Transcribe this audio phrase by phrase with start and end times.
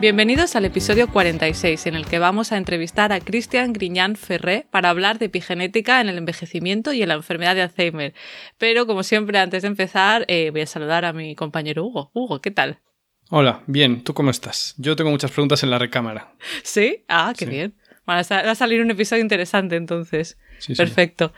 [0.00, 4.88] Bienvenidos al episodio 46, en el que vamos a entrevistar a Cristian Griñán Ferré para
[4.88, 8.14] hablar de epigenética en el envejecimiento y en la enfermedad de Alzheimer.
[8.56, 12.10] Pero, como siempre, antes de empezar, eh, voy a saludar a mi compañero Hugo.
[12.14, 12.78] Hugo, ¿qué tal?
[13.28, 14.74] Hola, bien, ¿tú cómo estás?
[14.78, 16.32] Yo tengo muchas preguntas en la recámara.
[16.62, 17.04] ¿Sí?
[17.06, 17.74] Ah, qué bien.
[18.08, 20.38] Va a salir un episodio interesante entonces.
[20.60, 21.34] Sí, Perfecto.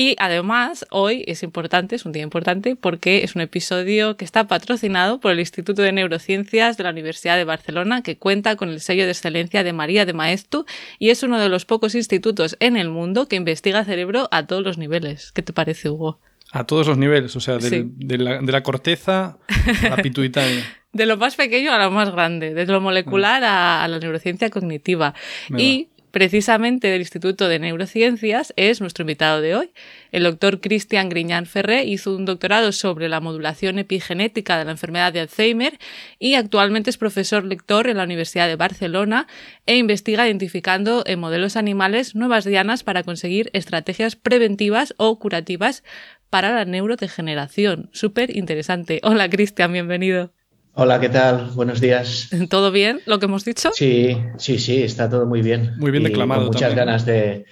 [0.00, 4.48] Y además, hoy es importante, es un día importante, porque es un episodio que está
[4.48, 8.80] patrocinado por el Instituto de Neurociencias de la Universidad de Barcelona, que cuenta con el
[8.80, 10.64] sello de excelencia de María de Maestu
[10.98, 14.64] y es uno de los pocos institutos en el mundo que investiga cerebro a todos
[14.64, 15.32] los niveles.
[15.32, 16.18] ¿Qué te parece, Hugo?
[16.50, 19.36] A todos los niveles, o sea, de, la, corteza
[19.82, 20.64] a la pituitaria.
[20.92, 25.14] de lo más pequeño a lo más grande, desde lo molecular a, la neurociencia cognitiva.
[25.56, 29.70] y precisamente del Instituto de Neurociencias es nuestro invitado de hoy.
[30.12, 35.12] El doctor Cristian Griñán Ferré hizo un doctorado sobre la modulación epigenética de la enfermedad
[35.12, 35.78] de Alzheimer
[36.18, 39.26] y actualmente es profesor lector en la Universidad de Barcelona
[39.66, 45.84] e investiga identificando en modelos animales nuevas dianas para conseguir estrategias preventivas o curativas
[46.30, 47.90] para la neurodegeneración.
[47.92, 49.00] Súper interesante.
[49.02, 50.32] Hola Cristian, bienvenido.
[50.74, 51.50] Hola, ¿qué tal?
[51.54, 52.30] Buenos días.
[52.48, 53.70] ¿Todo bien lo que hemos dicho?
[53.74, 55.74] Sí, sí, sí, está todo muy bien.
[55.78, 56.46] Muy bien declamado.
[56.46, 57.44] muchas ganas de,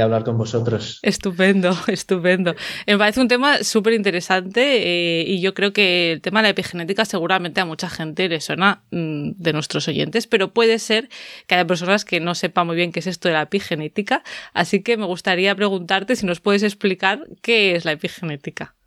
[0.00, 0.98] hablar con vosotros.
[1.02, 2.54] Estupendo, estupendo.
[2.86, 6.50] Me parece un tema súper interesante eh, y yo creo que el tema de la
[6.50, 11.08] epigenética seguramente a mucha gente le suena mm, de nuestros oyentes, pero puede ser
[11.46, 14.22] que haya personas que no sepan muy bien qué es esto de la epigenética.
[14.52, 18.77] Así que me gustaría preguntarte si nos puedes explicar qué es la epigenética.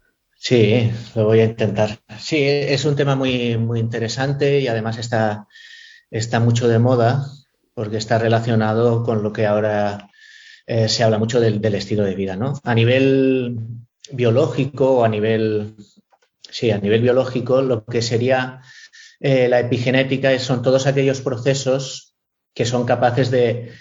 [0.43, 1.99] Sí, lo voy a intentar.
[2.19, 5.47] Sí, es un tema muy, muy interesante y además está,
[6.09, 7.27] está mucho de moda
[7.75, 10.09] porque está relacionado con lo que ahora
[10.65, 12.59] eh, se habla mucho del, estilo de vida, ¿no?
[12.63, 13.55] A nivel
[14.11, 15.75] biológico o a nivel,
[16.49, 18.61] sí, a nivel biológico, lo que sería
[19.19, 22.15] eh, la epigenética son todos aquellos procesos
[22.55, 23.73] que son capaces de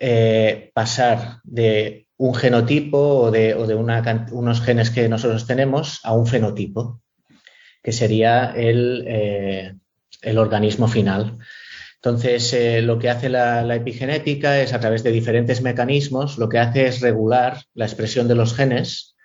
[0.00, 7.00] eh, pasar de un genotipo o de, unos genes que nosotros tenemos a un fenotipo,
[7.82, 9.74] que sería el, eh,
[10.36, 11.38] organismo final.
[11.94, 16.58] Entonces, eh, lo que hace la, epigenética es a través de diferentes mecanismos, lo que
[16.58, 19.16] hace es regular la expresión de los genes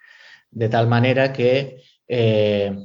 [0.51, 2.75] de tal manera que eh,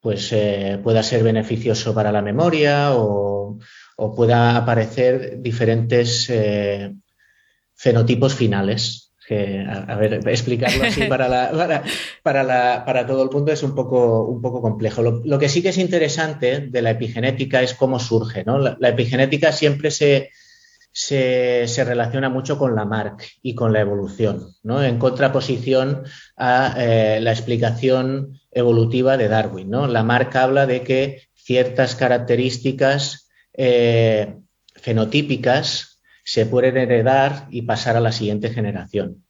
[0.00, 0.34] pues,
[0.82, 3.58] pueda ser beneficioso para la memoria o,
[3.96, 6.32] o pueda aparecer diferentes
[7.76, 11.50] fenotipos finales a, ver, explicarlo así para,
[12.22, 15.02] para, todo el mundo es un poco, un poco complejo.
[15.02, 18.44] Lo, que sí que es interesante de la epigenética es cómo surge.
[18.44, 18.58] ¿no?
[18.58, 20.30] La, epigenética siempre se,
[20.92, 24.82] se, relaciona mucho con la MARC y con la evolución, ¿no?
[24.82, 26.04] en contraposición
[26.36, 29.70] a eh, la explicación evolutiva de Darwin.
[29.70, 29.88] ¿no?
[29.88, 34.36] La MARC habla de que ciertas características eh,
[34.74, 35.95] fenotípicas
[36.26, 39.24] se pueden heredar y pasar a la siguiente generación.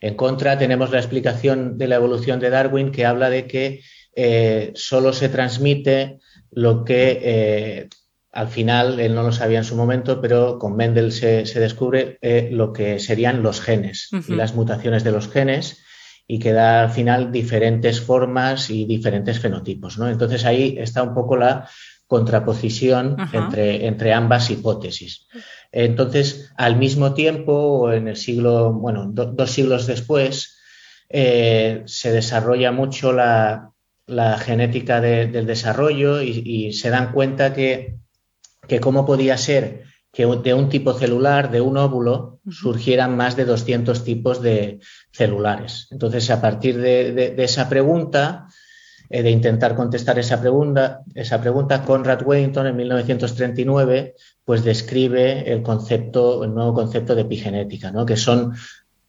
[0.00, 3.80] En contra, tenemos la explicación de la evolución de Darwin que habla de que
[4.14, 6.18] eh, solo se transmite
[6.50, 7.88] lo que eh,
[8.30, 12.50] al final, él no lo sabía en su momento, pero con Mendel se, descubre eh,
[12.52, 15.82] lo que serían los genes y las mutaciones de los genes
[16.26, 19.98] y que da al final diferentes formas y diferentes fenotipos.
[19.98, 20.08] ¿no?
[20.08, 21.68] Entonces ahí está un poco la
[22.06, 25.26] contraposición entre, entre, ambas hipótesis.
[25.76, 30.56] Entonces, al mismo tiempo, en el siglo, bueno, dos siglos después,
[31.08, 33.72] eh, se desarrolla mucho la,
[34.38, 37.96] genética del desarrollo y, se dan cuenta que,
[38.68, 39.82] que cómo podía ser
[40.12, 44.78] que de un tipo celular, de un óvulo, surgieran más de 200 tipos de
[45.10, 45.88] celulares.
[45.90, 48.46] Entonces, a partir de esa pregunta,
[49.10, 54.14] eh, de intentar contestar esa pregunta, esa pregunta, Conrad Weinton en 1939
[54.44, 58.06] pues describe el concepto, el nuevo concepto de epigenética, ¿no?
[58.06, 58.54] que son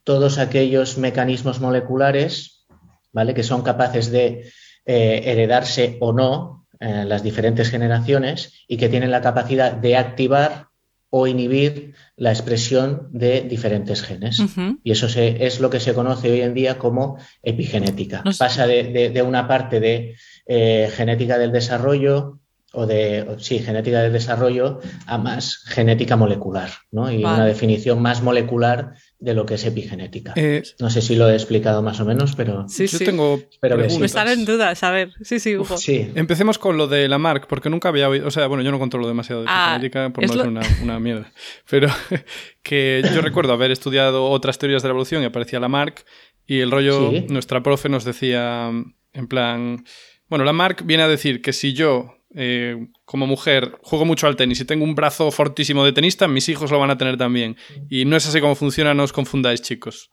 [0.04, 2.66] todos aquellos mecanismos moleculares
[3.12, 3.34] ¿vale?
[3.34, 4.50] que son capaces de
[4.84, 10.65] eh, heredarse o no en las diferentes generaciones y que tienen la capacidad de activar
[11.10, 14.42] o inhibir la expresión de diferentes genes.
[14.82, 18.22] Y eso es lo que se conoce hoy en día como epigenética.
[18.38, 20.16] Pasa de, una parte de
[20.46, 22.40] eh, genética del desarrollo
[22.72, 27.10] o de, sí, genética de desarrollo a más genética molecular, ¿no?
[27.10, 30.34] Y una definición más molecular de lo que es epigenética.
[30.36, 32.68] Eh, no sé si lo he explicado más o menos, pero...
[32.68, 35.12] Sí, yo tengo pero Me están en dudas, a ver.
[35.22, 35.78] Sí, sí, Hugo.
[35.78, 36.10] sí.
[36.14, 38.26] Empecemos con lo de la marca, porque nunca había oído...
[38.26, 41.00] O sea, bueno, yo no controlo demasiado de ah, epigenética, por no ser una, una,
[41.00, 41.32] mierda.
[41.68, 41.88] Pero
[42.62, 46.02] que yo recuerdo haber estudiado otras teorías de la evolución y aparecía la marca
[46.46, 48.70] y el rollo, nuestra profe nos decía,
[49.12, 49.84] en plan...
[50.28, 54.36] Bueno, la marca viene a decir que si yo eh, como mujer juego mucho al
[54.36, 57.56] tenis y tengo un brazo fortísimo de tenista, mis hijos lo van a tener también.
[57.88, 60.10] Y no es así como funciona, no os confundáis, chicos.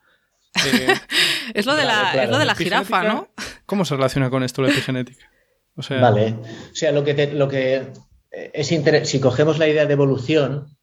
[0.65, 0.87] Eh,
[1.53, 3.29] es lo de la, lo de la jirafa, ¿no?
[3.65, 5.29] ¿Cómo se relaciona con esto la epigenética?
[5.75, 6.35] O sea, vale.
[6.71, 7.87] O sea, lo que, lo que
[8.31, 10.77] es interesante, si cogemos la idea de evolución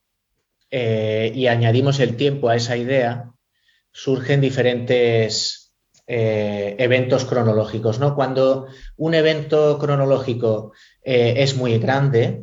[0.71, 3.33] eh, y añadimos el tiempo a esa idea,
[3.93, 5.60] surgen diferentes
[6.13, 8.17] eventos cronológicos, ¿no?
[8.17, 8.67] Cuando
[8.97, 10.73] un evento cronológico
[11.05, 12.43] eh, es muy grande.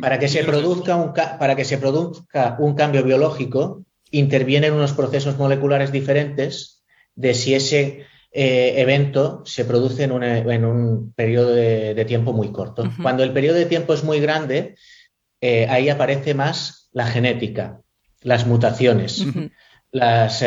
[0.00, 5.36] para, que se produzca un para que se produzca un cambio biológico, intervienen unos procesos
[5.36, 6.84] moleculares diferentes
[7.14, 10.12] de si ese eh, evento se produce en
[10.64, 12.88] un, periodo de, tiempo muy corto.
[13.02, 14.76] Cuando el periodo de tiempo es muy grande,
[15.40, 17.80] eh, ahí aparece más la genética,
[18.20, 19.24] las mutaciones,
[19.90, 20.44] las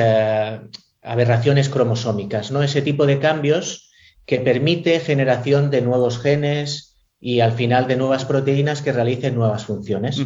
[1.05, 2.63] aberraciones cromosómicas, ¿no?
[2.63, 3.91] Ese tipo de cambios
[4.25, 9.65] que permite generación de nuevos genes y al final de nuevas proteínas que realicen nuevas
[9.65, 10.21] funciones.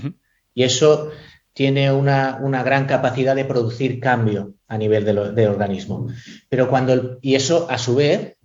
[0.54, 1.12] Y eso
[1.54, 6.08] tiene una, gran capacidad de producir cambio a nivel de, organismo.
[6.48, 8.38] Pero cuando y eso, a su vez,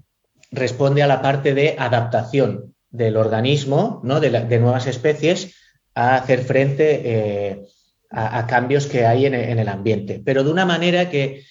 [0.50, 4.20] responde a la parte de adaptación del organismo, ¿no?
[4.20, 5.54] de, nuevas especies,
[5.94, 7.62] a hacer frente eh,
[8.10, 10.20] a, cambios que hay en, en, el ambiente.
[10.24, 11.44] Pero de una manera que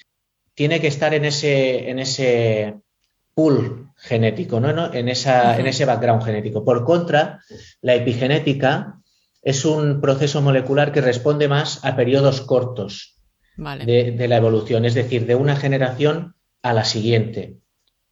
[0.55, 2.75] tiene que estar en ese, en ese
[3.33, 4.93] pool genético, ¿no?
[4.93, 6.63] En, esa, en ese background genético.
[6.63, 7.39] Por contra,
[7.81, 8.99] la epigenética
[9.41, 13.19] es un proceso molecular que responde más a periodos cortos
[13.57, 17.57] de, la evolución, es decir, de una generación a la siguiente,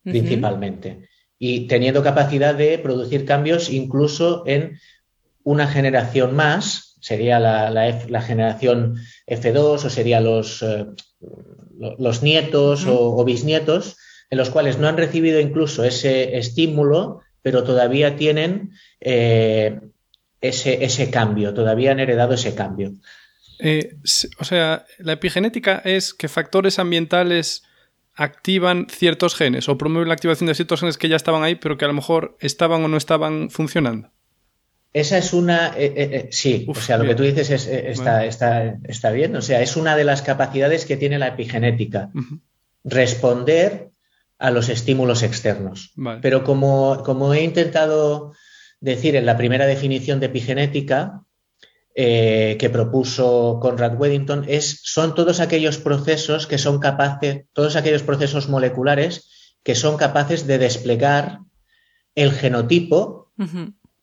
[0.04, 1.08] principalmente.
[1.40, 4.78] Y teniendo capacidad de producir cambios incluso en
[5.44, 10.86] una generación más, sería la, generación F2 o serían los, eh,
[11.98, 13.98] los nietos o bisnietos,
[14.30, 19.80] en los cuales no han recibido incluso ese estímulo, pero todavía tienen eh,
[20.39, 22.94] ese, ese, cambio, todavía han heredado ese cambio.
[23.60, 23.95] Eh,
[24.39, 27.63] o sea, la epigenética es que factores ambientales
[28.16, 31.78] activan ciertos genes o promueven la activación de ciertos genes que ya estaban ahí, pero
[31.78, 34.12] que a lo mejor estaban o no estaban funcionando.
[34.94, 35.74] Esa es una.
[35.78, 39.36] Eh, sí, o sea, lo que tú dices es, está, está, bien.
[39.36, 42.12] O sea, es una de las capacidades que tiene la epigenética.
[42.84, 43.92] Responder
[44.38, 45.94] a los estímulos externos.
[46.22, 48.34] Pero como, como, he intentado
[48.82, 51.24] decir en la primera definición de epigenética
[51.94, 58.02] eh, que propuso Conrad Weddington, es, son todos aquellos procesos que son capaces, todos aquellos
[58.02, 61.40] procesos moleculares que son capaces de desplegar
[62.16, 63.32] el genotipo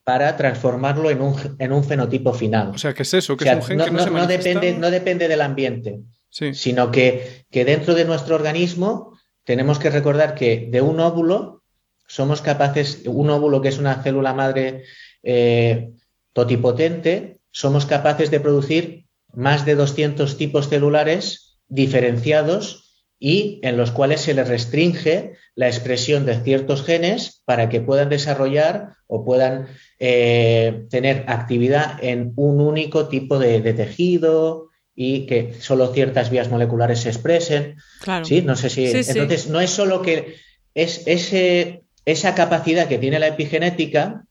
[0.08, 2.70] para transformarlo en un, en un, fenotipo final.
[2.70, 3.36] O sea, ¿qué es eso?
[3.36, 7.44] ¿Qué es un gen no, que no, no depende, no depende del ambiente, sino que,
[7.50, 11.62] que dentro de nuestro organismo tenemos que recordar que de un óvulo
[12.06, 14.84] somos capaces, un óvulo que es una célula madre
[15.22, 15.90] eh,
[16.32, 19.04] totipotente, somos capaces de producir
[19.34, 22.87] más de 200 tipos celulares diferenciados
[23.18, 28.08] y en los cuales se les restringe la expresión de ciertos genes para que puedan
[28.08, 29.66] desarrollar o puedan
[29.98, 34.68] eh, tener actividad en un único tipo de tejido,
[35.00, 37.76] y que solo ciertas vías moleculares se expresen.
[38.00, 38.24] Claro.
[38.24, 38.86] Sí, no sé si.
[38.86, 40.34] entonces, no es solo que
[40.74, 44.24] es ese, esa capacidad que tiene la epigenética,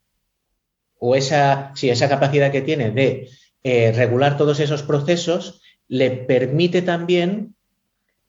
[1.00, 3.30] o esa, sí, esa capacidad que tiene de
[3.64, 7.56] eh, regular todos esos procesos, le permite también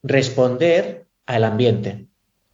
[0.02, 2.06] responder al ambiente.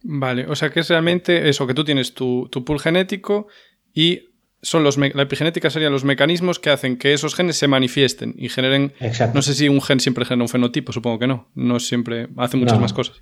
[0.03, 3.47] Vale, o sea que es realmente eso, que tú tienes tu, tu pool genético
[3.93, 4.29] y
[4.61, 8.49] son los la epigenética serían los mecanismos que hacen que esos genes se manifiesten y
[8.49, 8.93] generen.
[9.33, 11.49] No sé si un gen siempre genera un fenotipo, supongo que no.
[11.53, 13.21] No siempre hace muchas más cosas.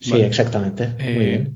[0.00, 0.88] Sí, exactamente.
[0.88, 1.48] Muy eh,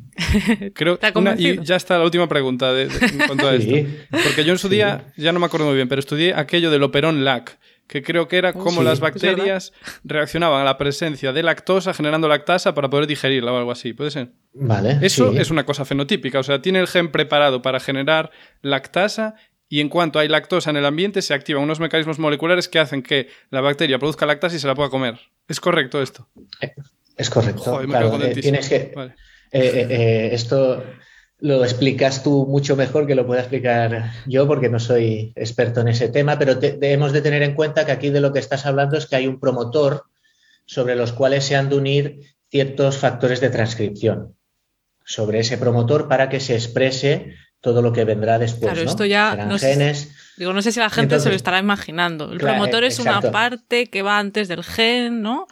[0.53, 0.73] bien.
[0.75, 0.99] Creo
[1.37, 3.75] y ya está la última pregunta de, en cuanto a esto.
[4.11, 6.85] Porque yo en su día, ya no me acuerdo muy bien, pero estudié aquello del
[6.85, 9.73] operón LAC, que creo que era oh, cómo las bacterias
[10.05, 13.93] reaccionaban a la presencia de lactosa generando lactasa para poder digerirla o algo así.
[13.93, 14.33] ¿Puede ser?
[14.55, 14.99] Vale.
[15.03, 18.31] Eso es una cosa fenotípica, o sea, tiene el gen preparado para generar
[18.63, 19.35] lactasa
[19.69, 23.03] y en cuanto hay lactosa en el ambiente se activan unos mecanismos moleculares que hacen
[23.03, 25.19] que la bacteria produzca lactasa y se la pueda comer.
[25.49, 26.29] ¿Es correcto esto?
[27.17, 27.63] Es correcto.
[27.63, 28.93] Joder, claro, eh, tienes que...
[29.53, 30.85] Eh, eh, esto
[31.39, 35.89] lo explicas tú mucho mejor que lo pueda explicar yo, porque no soy experto en
[35.89, 38.97] ese tema, pero debemos de tener en cuenta que aquí de lo que estás hablando
[38.97, 40.05] es que hay un promotor
[40.65, 44.35] sobre los cuales se han de unir ciertos factores de transcripción
[45.05, 48.73] sobre ese promotor para que se exprese todo lo que vendrá después.
[48.73, 50.13] Claro, esto ya no genes.
[50.37, 52.31] Digo, no sé si la gente se lo estará imaginando.
[52.31, 55.47] El promotor es una parte que va antes del gen, ¿no?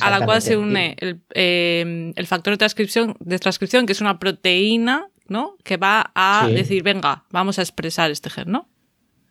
[0.00, 4.00] A la cual se une el, eh, el factor de transcripción, de transcripción, que es
[4.00, 5.56] una proteína ¿no?
[5.64, 8.68] Que va a decir, venga, vamos a expresar este gen, ¿no?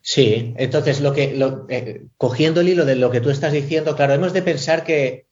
[0.02, 1.38] Sí, entonces lo que,
[1.68, 5.26] eh, cogiendo el hilo de lo que tú estás diciendo, claro, hemos de pensar que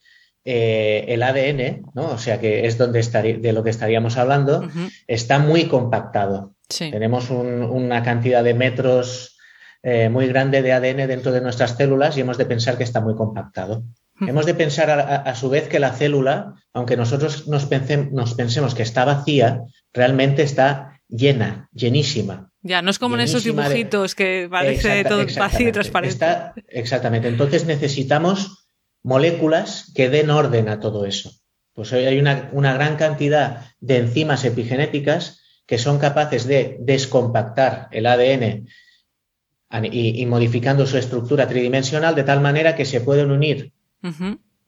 [0.44, 2.10] eh, el ADN, ¿no?
[2.10, 4.68] O sea, que es donde de lo que estaríamos hablando,
[5.06, 6.54] está muy compactado.
[6.68, 9.38] Tenemos una cantidad de metros
[9.82, 13.00] eh, muy grande de ADN dentro de nuestras células y hemos de pensar que está
[13.00, 13.84] muy compactado.
[14.20, 19.04] Hemos de pensar a, su vez que la célula, aunque nosotros nos, pensemos que está
[19.04, 22.50] vacía, realmente está llena, llenísima.
[22.62, 26.26] Ya, no es como en esos dibujitos que parece todo vacío y transparente.
[26.68, 27.28] exactamente.
[27.28, 28.68] Entonces necesitamos
[29.02, 31.32] moléculas que den orden a todo eso.
[31.72, 38.66] Pues hay una, gran cantidad de enzimas epigenéticas que son capaces de descompactar el ADN
[39.92, 43.72] y, y, modificando su estructura tridimensional de tal manera que se pueden unir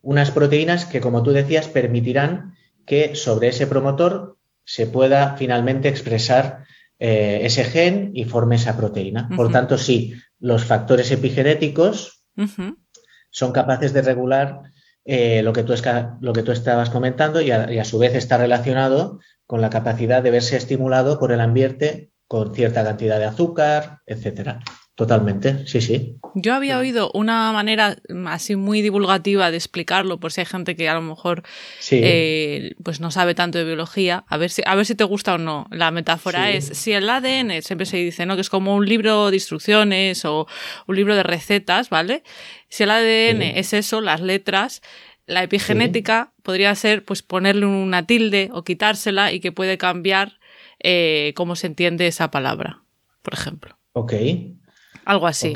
[0.03, 2.55] unas proteínas que, como tú decías, permitirán
[2.87, 4.39] que sobre ese promotor
[4.71, 6.63] se pueda finalmente expresar
[7.01, 9.29] eh, ese gen y forme esa proteína.
[9.35, 12.23] Por tanto, sí, los factores epigenéticos
[13.31, 14.61] son capaces de regular
[15.05, 15.75] eh, lo, que tú
[16.21, 20.31] lo, que tú estabas comentando y a, su vez está relacionado con la capacidad de
[20.31, 24.61] verse estimulado por el ambiente con cierta cantidad de azúcar, etcétera.
[25.01, 26.19] Totalmente, sí, sí.
[26.35, 30.91] Yo había oído una manera así muy divulgativa de explicarlo, por si hay gente que
[30.91, 31.43] a lo mejor
[31.91, 35.37] eh, pues no sabe tanto de biología, a ver si, a ver si te gusta
[35.37, 35.67] o no.
[35.71, 38.35] La metáfora es, si el ADN siempre se dice, ¿no?
[38.35, 40.47] Que es como un libro de instrucciones o
[40.87, 42.23] un libro de recetas, ¿vale?
[42.69, 44.83] Si el ADN es eso, las letras,
[45.25, 50.41] la epigenética podría ser pues ponerle una tilde o quitársela y que puede cambiar
[50.79, 52.83] eh, cómo se entiende esa palabra,
[53.23, 53.79] por ejemplo.
[53.93, 54.13] Ok.
[55.05, 55.55] Algo así.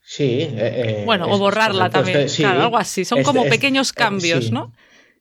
[0.00, 0.42] Sí.
[0.42, 2.28] Eh, eh, bueno, o borrarla también.
[2.28, 3.04] claro, algo así.
[3.04, 4.72] Son como pequeños eh, cambios, ¿no?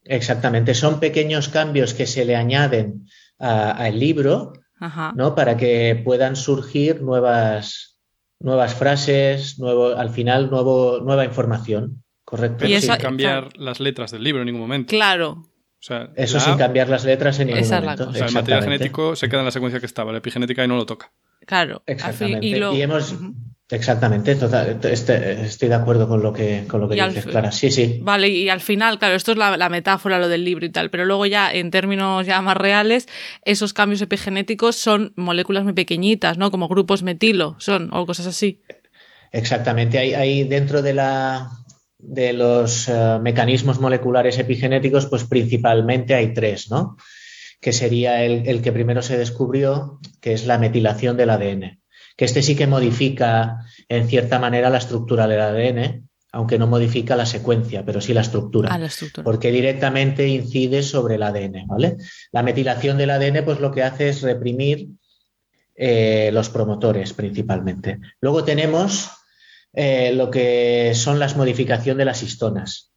[0.04, 0.74] Exactamente.
[0.74, 3.08] Son pequeños cambios que se le añaden
[3.40, 4.54] al libro,
[5.16, 5.36] ¿no?
[5.36, 8.00] Para que puedan surgir nuevas,
[8.40, 12.04] nuevas frases, nuevo, al final nuevo, nueva información.
[12.26, 12.66] Correcto.
[12.66, 14.90] y sin cambiar las letras del libro en ningún momento.
[14.90, 15.46] Claro.
[16.16, 18.10] Eso sin cambiar las letras en ningún momento.
[18.10, 20.68] O sea, el material genético se queda en la secuencia que estaba, la epigenética y
[20.68, 21.12] no lo toca.
[21.46, 21.84] Claro.
[21.86, 22.48] Exactamente.
[22.48, 23.16] Y, hemos.
[23.74, 24.38] Exactamente,
[24.92, 27.52] este, estoy de acuerdo con lo que, con lo que dices, Clara.
[27.52, 28.00] Sí, sí.
[28.04, 31.06] Vale, y al final, claro, esto es la, metáfora, lo del libro y tal, pero
[31.06, 33.08] luego ya en términos ya más reales,
[33.46, 36.52] esos cambios epigenéticos son moléculas muy pequeñitas, ¿no?
[36.52, 38.62] Como grupos metilo, son, o cosas así.
[39.32, 41.50] Exactamente, hay, dentro de la
[41.98, 46.98] de los eh, mecanismos moleculares epigenéticos, pues principalmente hay tres, ¿no?
[47.64, 51.82] Que sería el, que primero se descubrió, que es la metilación del ADN.
[52.18, 57.16] Que este sí que modifica en cierta manera la estructura del ADN, aunque no modifica
[57.16, 58.70] la secuencia, pero sí la estructura.
[58.70, 59.24] Ah, la estructura.
[59.24, 61.96] Porque directamente incide sobre el ADN, ¿vale?
[62.34, 64.90] La metilación del ADN, pues lo que hace es reprimir
[65.74, 68.00] eh, los promotores principalmente.
[68.20, 69.10] Luego tenemos
[69.72, 72.93] eh, lo que son las modificaciones de las histonas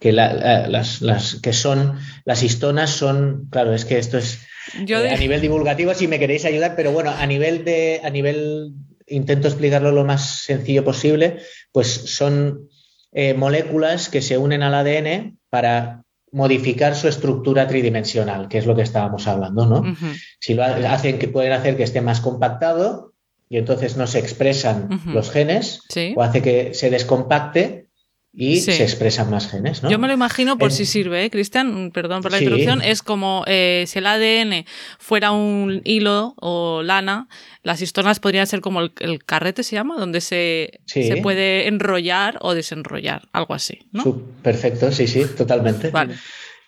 [0.00, 4.40] que, las, que son las histonas son, claro, es que esto es
[4.88, 8.72] eh, a nivel divulgativo si me queréis ayudar, pero bueno, a nivel de, a nivel,
[9.06, 11.38] intento explicarlo lo más sencillo posible,
[11.72, 12.68] pues son
[13.12, 18.76] eh, moléculas que se unen al ADN para modificar su estructura tridimensional, que es lo
[18.76, 19.96] que estábamos hablando, ¿no?
[20.38, 23.14] Si lo hacen que pueden hacer que esté más compactado
[23.48, 25.80] y entonces no se expresan los genes,
[26.14, 27.88] o hace que se descompacte
[28.32, 29.90] y se expresan más genes, ¿no?
[29.90, 31.30] Yo me lo imagino por si sirve, ¿eh?
[31.30, 34.66] Cristian, perdón por la introducción, es como eh, si el ADN
[34.98, 37.28] fuera un hilo o lana,
[37.62, 42.54] las histonas podrían ser como el, carrete, se llama, donde se, se, puede enrollar o
[42.54, 44.22] desenrollar, algo así, ¿no?
[44.42, 45.90] perfecto, sí, sí, totalmente.
[45.90, 46.14] Vale.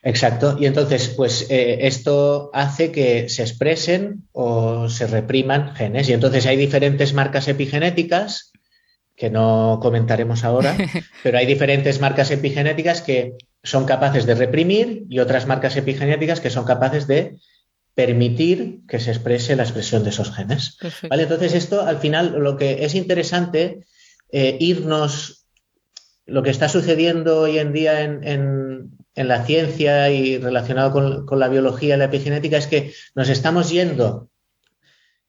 [0.05, 0.57] Exacto.
[0.59, 6.09] Y entonces, pues eh, esto hace que se expresen o se repriman genes.
[6.09, 8.52] Y entonces hay diferentes marcas epigenéticas
[9.23, 10.77] que no comentaremos ahora,
[11.23, 16.51] pero hay diferentes marcas epigenéticas que son capaces de reprimir y otras marcas epigenéticas que
[16.51, 17.37] son capaces de
[17.95, 20.77] permitir que se exprese la expresión de esos genes.
[21.09, 21.23] ¿Vale?
[21.23, 23.87] Entonces, esto al final lo que es interesante,
[24.33, 25.47] eh, irnos,
[26.27, 31.39] lo que está sucediendo hoy en día en, en la ciencia y relacionado con, con
[31.39, 34.31] la biología y la epigenética es que nos estamos yendo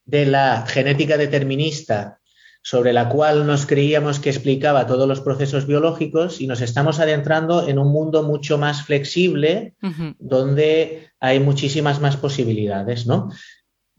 [0.05, 2.21] de la genética determinista
[2.63, 7.67] sobre la cual nos creíamos que explicaba todos los procesos biológicos y nos estamos adentrando
[7.67, 9.75] en un mundo mucho más flexible
[10.17, 13.29] donde hay muchísimas más posibilidades, ¿no?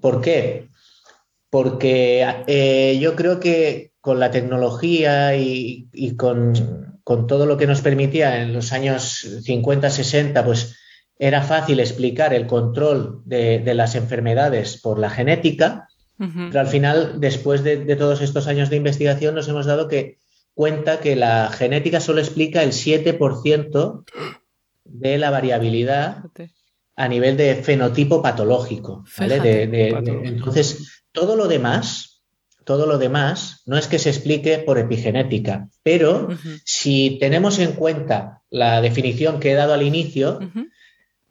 [0.01, 0.71] ¿Por qué?
[1.51, 6.55] Porque eh, yo creo que con la tecnología y, con,
[7.05, 10.79] todo lo que nos permitía en los años 50, 60, pues
[11.19, 17.65] era fácil explicar el control de las enfermedades por la genética, pero al final, después
[17.65, 20.19] de, todos estos años de investigación, nos hemos dado que
[20.55, 24.05] cuenta que la genética solo explica el 7%
[24.85, 26.25] de la variabilidad
[26.97, 29.05] a nivel de fenotipo patológico.
[29.19, 32.23] entonces, todo lo demás,
[32.65, 36.29] todo lo demás no es que se explique por epigenética, pero
[36.65, 40.39] si tenemos en cuenta la definición que he dado al inicio,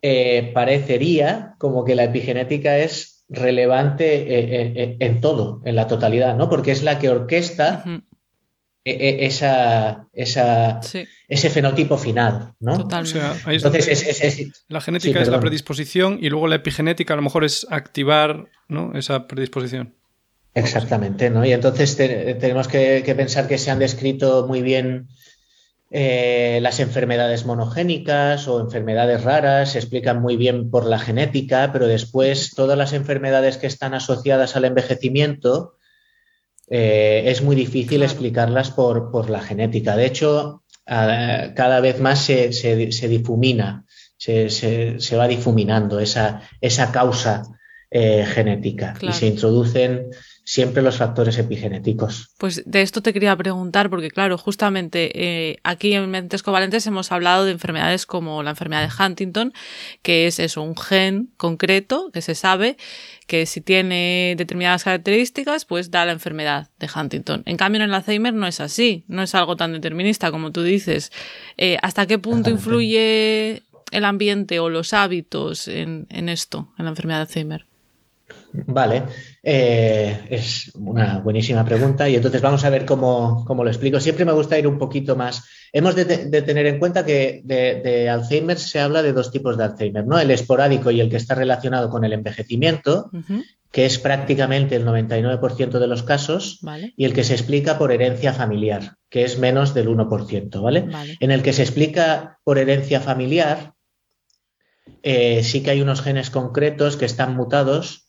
[0.02, 5.88] eh, parecería como que la epigenética es relevante eh, eh, eh, en, todo, en la
[5.88, 6.50] totalidad, ¿no?
[6.50, 7.84] Porque es la que orquesta
[8.86, 10.82] esa, esa
[11.28, 12.76] ese fenotipo final, ¿no?
[12.76, 13.22] Entonces,
[14.68, 18.94] la genética es la predisposición y luego la epigenética a lo mejor es activar ¿no?
[18.94, 19.96] esa predisposición.
[20.54, 21.46] Exactamente, ¿no?
[21.46, 25.08] Y entonces tenemos que, que, pensar que se han descrito muy bien
[25.96, 31.86] eh, las enfermedades monogénicas o enfermedades raras se explican muy bien por la genética, pero
[31.86, 35.76] después todas las enfermedades que están asociadas al envejecimiento
[36.68, 39.96] eh, es muy difícil explicarlas por, la genética.
[39.96, 42.50] De hecho, cada vez más se,
[43.08, 43.86] difumina,
[44.18, 47.44] se, va difuminando esa, esa causa
[47.92, 48.96] eh, genética.
[49.00, 50.10] Y se introducen
[50.44, 52.34] siempre los factores epigenéticos.
[52.38, 57.12] Pues de esto te quería preguntar, porque claro, justamente eh, aquí en Mentes Covalentes hemos
[57.12, 59.54] hablado de enfermedades como la enfermedad de Huntington,
[60.02, 62.78] que es eso, un gen concreto que se sabe
[63.26, 67.44] que si tiene determinadas características, pues da la enfermedad de Huntington.
[67.46, 70.62] En cambio, en el Alzheimer no es así, no es algo tan determinista como tú
[70.62, 71.12] dices.
[71.58, 76.92] Eh, ¿Hasta qué punto influye el ambiente o los hábitos en, en esto, en la
[76.92, 77.66] enfermedad de Alzheimer?
[78.52, 79.04] Vale,
[79.46, 84.00] eh, es una buenísima pregunta y entonces vamos a ver cómo, lo explico.
[84.00, 85.44] Siempre me gusta ir un poquito más.
[85.74, 90.08] Hemos de, tener en cuenta que de, Alzheimer se habla de dos tipos de Alzheimer,
[90.08, 90.18] ¿no?
[90.18, 93.12] El esporádico y el que está relacionado con el envejecimiento,
[93.70, 96.62] que es prácticamente el 99% de los casos,
[96.96, 100.88] y el que se explica por herencia familiar, que es menos del 1%, ¿vale?
[101.20, 103.74] En el que se explica por herencia familiar,
[105.02, 108.03] eh, sí que hay unos genes concretos que están mutados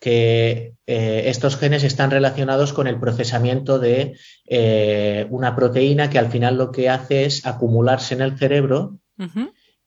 [0.00, 6.30] que eh, estos genes están relacionados con el procesamiento de eh, una proteína que al
[6.30, 8.98] final lo que hace es acumularse en el cerebro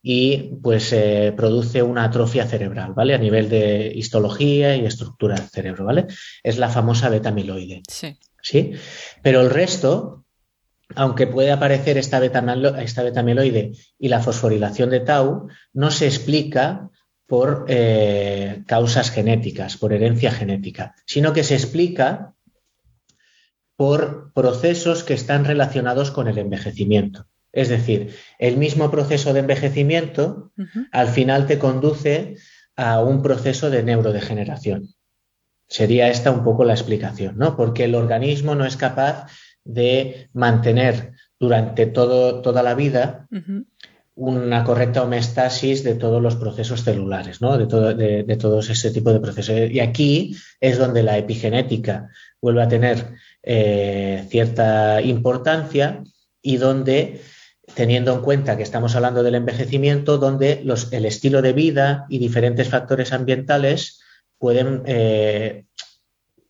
[0.04, 3.16] y pues eh, produce una atrofia cerebral, ¿vale?
[3.16, 6.06] A nivel de histología y estructura del cerebro, ¿vale?
[6.44, 7.82] Es la famosa beta-amiloide.
[7.90, 8.20] Sí.
[8.40, 8.74] ¿Sí?
[9.24, 10.26] Pero el resto,
[10.94, 16.90] aunque puede aparecer esta beta-amiloide y la fosforilación de tau, no se explica
[17.34, 22.36] por eh, causas genéticas, por herencia genética, sino que se explica
[23.76, 27.26] por procesos que están relacionados con el envejecimiento.
[27.52, 30.52] Es decir, el mismo proceso de envejecimiento
[30.92, 32.36] al final te conduce
[32.76, 34.90] a un proceso de neurodegeneración.
[35.68, 37.58] Sería esta un poco la explicación, ¿no?
[37.58, 39.26] Porque el organismo no es capaz
[39.64, 43.28] de mantener durante todo, toda la vida
[44.16, 47.58] una correcta homeostasis de todos los procesos celulares, ¿no?
[47.58, 47.96] de, todo,
[48.38, 49.72] todos ese tipo de procesos.
[49.72, 52.10] Y aquí es donde la epigenética
[52.42, 53.08] vuelve a tener
[53.42, 56.04] eh, cierta importancia
[56.42, 57.22] y donde,
[57.74, 62.70] teniendo en cuenta que estamos hablando del envejecimiento, donde el estilo de vida y diferentes
[62.70, 64.00] factores ambientales
[64.38, 65.66] pueden eh,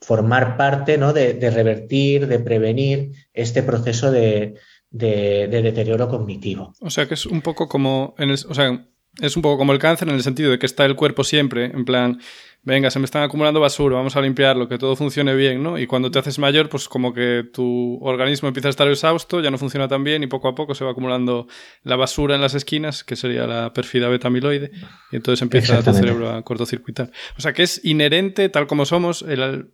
[0.01, 1.13] formar parte ¿no?
[1.13, 4.55] de revertir, de prevenir este proceso de,
[4.93, 6.73] de, deterioro cognitivo.
[6.79, 8.85] O sea que es un poco como en el, o sea,
[9.19, 11.65] es un poco como el cáncer en el sentido de que está el cuerpo siempre,
[11.65, 12.19] en plan,
[12.61, 15.77] venga, se me están acumulando basura, vamos a limpiarlo, que todo funcione bien, ¿no?
[15.77, 19.51] Y cuando te haces mayor, pues como que tu organismo empieza a estar exhausto, ya
[19.51, 21.47] no funciona tan bien y poco a poco se va acumulando
[21.83, 24.71] la basura en las esquinas, que sería la perfida beta-amiloide,
[25.11, 27.11] y entonces empieza tu cerebro a cortocircuitar.
[27.37, 29.71] O sea que es inherente, tal como somos, el,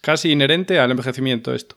[0.00, 1.76] casi inherente al envejecimiento esto.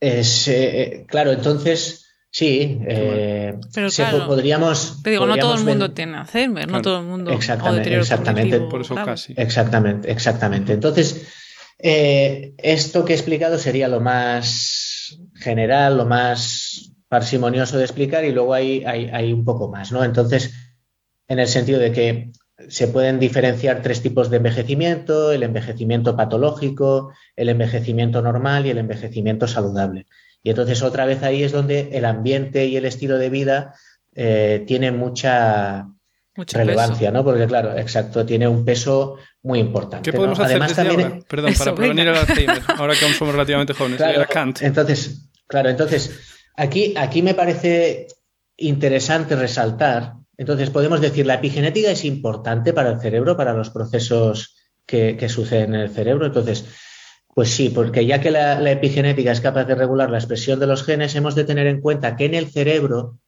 [0.00, 3.88] Es, eh, claro, entonces, sí, eh, Pero
[4.26, 5.02] podríamos...
[5.02, 7.30] Te digo, no todo el mundo tiene Alzheimer, no todo el mundo...
[7.30, 8.60] Exactamente, exactamente.
[8.60, 9.34] Por eso casi.
[9.36, 10.72] Exactamente, exactamente.
[10.74, 11.26] Entonces,
[11.78, 18.32] eh, esto que he explicado sería lo más general, lo más parsimonioso de explicar y
[18.32, 20.02] luego hay, hay, un poco más, ¿no?
[20.02, 20.52] Entonces,
[21.28, 22.32] en el sentido de que
[22.68, 28.78] se pueden diferenciar tres tipos de envejecimiento, el envejecimiento patológico, el envejecimiento normal y el
[28.78, 30.06] envejecimiento saludable.
[30.42, 33.74] Y entonces otra vez ahí es donde el ambiente y el estilo de vida
[34.14, 35.88] eh, tiene mucha
[36.34, 37.24] relevancia, ¿no?
[37.24, 40.10] Porque claro, exacto, tiene un peso muy importante.
[40.10, 41.18] ¿Qué podemos hacer desde ahora?
[41.28, 44.00] Perdón, para prevenir el Alzheimer, ahora que aún somos relativamente jóvenes.
[44.62, 46.18] Entonces, claro, entonces
[46.56, 48.06] aquí, aquí me parece
[48.56, 50.14] interesante resaltar.
[50.38, 55.28] Entonces podemos decir la epigenética es importante para el cerebro, para los procesos que, que
[55.28, 56.26] suceden en el cerebro.
[56.26, 56.66] Entonces,
[57.34, 60.66] pues sí, porque ya que la, la, epigenética es capaz de regular la expresión de
[60.66, 63.18] los genes, hemos de tener en cuenta que en el cerebro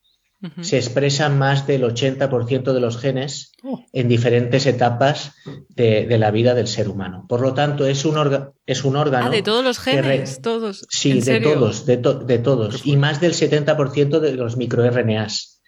[0.61, 3.85] se expresan más del 80% de los genes oh.
[3.93, 5.33] en diferentes etapas
[5.69, 7.27] de, la vida del ser humano.
[7.29, 8.17] Por lo tanto, es un,
[8.65, 9.27] es un órgano.
[9.27, 10.87] Ah, de todos los genes, todos.
[10.91, 11.97] Sí, de todos, de,
[12.39, 12.87] todos.
[12.87, 15.61] Y más del 70% de los microRNAs.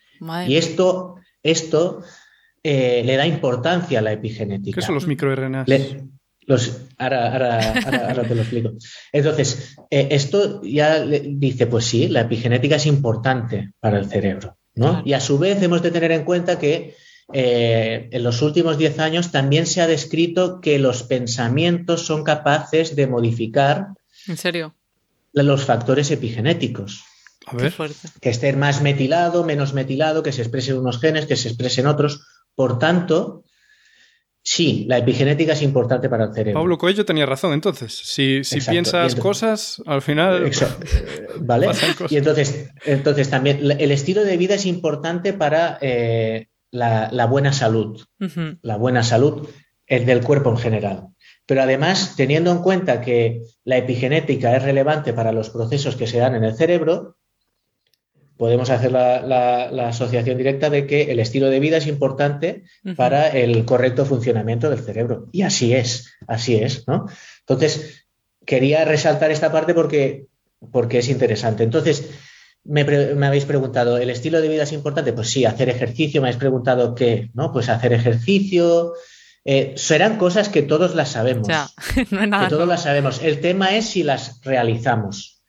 [0.47, 2.03] y esto, esto
[2.63, 4.81] eh, le da importancia a la epigenética.
[4.81, 5.67] ¿Qué son los microRNAs?
[6.47, 8.73] los, ahora, te lo explico.
[9.13, 14.57] Entonces, eh, esto ya dice, pues sí, la epigenética es importante para el cerebro.
[15.05, 16.95] Y a su vez hemos de tener en cuenta que
[17.33, 22.97] eh, en los últimos 10 años también se ha descrito que los pensamientos son capaces
[22.97, 23.89] de modificar
[24.27, 24.75] ¿En serio?
[25.33, 27.05] los factores epigenéticos.
[27.47, 27.75] A ver.
[28.21, 32.27] Que estén más metilado, menos metilado, que se expresen unos genes, que se expresen otros.
[32.55, 33.45] Por tanto,
[34.43, 36.61] Sí, la epigenética es importante para el cerebro.
[36.61, 37.93] Pablo Coelho tenía razón, entonces.
[37.93, 40.51] Si, piensas cosas, al final.
[41.41, 41.69] ¿Vale?
[42.09, 48.01] Y entonces, entonces también el estilo de vida es importante para eh, la, buena salud.
[48.63, 49.47] La buena salud
[49.87, 51.09] es del cuerpo en general.
[51.45, 56.19] Pero además, teniendo en cuenta que la epigenética es relevante para los procesos que se
[56.19, 57.19] dan en el cerebro,
[58.41, 62.65] podemos hacer la, asociación directa de que el estilo de vida es importante
[62.97, 65.27] para el correcto funcionamiento del cerebro.
[65.31, 67.05] Y así es, así es, ¿no?
[67.41, 68.07] Entonces,
[68.47, 70.25] quería resaltar esta parte porque,
[70.73, 71.65] porque es interesante.
[71.65, 72.13] Entonces,
[72.65, 72.81] me,
[73.27, 75.13] habéis preguntado, ¿el estilo de vida es importante?
[75.13, 76.23] Pues sí, hacer ejercicio.
[76.23, 77.53] Me habéis preguntado qué, ¿no?
[77.53, 78.95] Pues hacer ejercicio.
[79.45, 81.47] Eh, serán cosas que todos las sabemos.
[82.11, 83.23] no nada que todos las sabemos.
[83.23, 85.43] El tema es si las realizamos.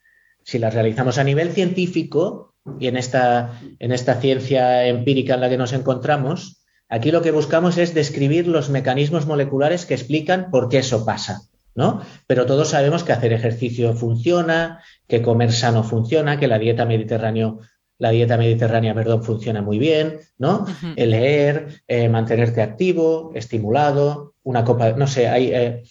[0.44, 5.48] Si las realizamos a nivel científico, y en esta, en esta ciencia empírica en la
[5.48, 10.68] que nos encontramos, aquí lo que buscamos es describir los mecanismos moleculares que explican por
[10.68, 11.42] qué eso pasa.
[11.74, 12.02] ¿no?
[12.26, 17.54] Pero todos sabemos que hacer ejercicio funciona, que comer sano funciona, que la dieta mediterránea
[18.02, 20.66] la dieta mediterránea, perdón, funciona muy bien, ¿no?
[20.96, 25.82] El leer, eh, mantenerte activo, estimulado, una copa, no sé, hay, eh,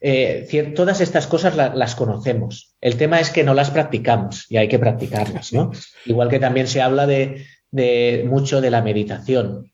[0.00, 2.71] eh, todas estas cosas las conocemos.
[2.82, 5.70] El tema es que no las practicamos y hay que practicarlas, ¿no?
[6.04, 7.46] Igual que también se habla de,
[8.28, 9.72] mucho de la meditación,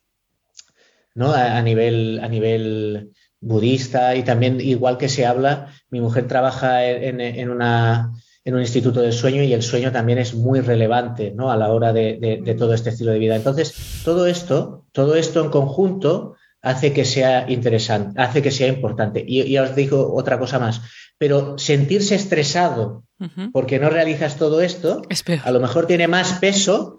[1.15, 1.33] ¿no?
[1.33, 9.01] A, nivel, budista y también igual que se habla, mi mujer trabaja en, un instituto
[9.01, 11.51] del sueño y el sueño también es muy relevante ¿no?
[11.51, 13.37] a la hora de, todo este estilo de vida.
[13.37, 19.25] Entonces, todo esto, todo esto en conjunto hace que sea interesante, hace que sea importante.
[19.27, 20.83] Y ya os digo otra cosa más,
[21.19, 23.05] pero sentirse estresado
[23.53, 25.03] porque no realizas todo esto,
[25.43, 26.99] a lo mejor tiene más peso,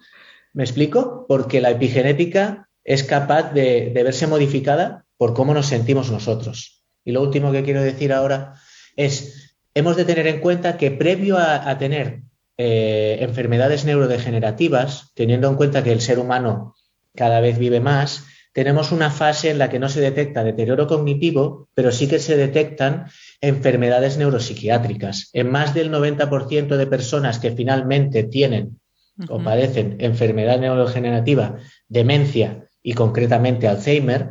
[0.54, 1.26] ¿me explico?
[1.28, 6.84] Porque la epigenética es capaz de, verse modificada por cómo nos sentimos nosotros.
[7.06, 8.56] Y lo último que quiero decir ahora
[8.98, 12.24] es, hemos de tener en cuenta que previo a, tener
[12.58, 16.76] eh, enfermedades neurodegenerativas, teniendo en cuenta que el ser humano
[17.16, 21.70] cada vez vive más, tenemos una fase en la que no se detecta deterioro cognitivo,
[21.74, 23.06] pero sí que se detectan
[23.42, 25.30] enfermedades neuropsiquiátricas.
[25.34, 28.80] En más del 90% de personas que finalmente tienen
[29.28, 31.58] o padecen enfermedad neurodegenerativa,
[31.90, 34.30] demencia y concretamente Alzheimer,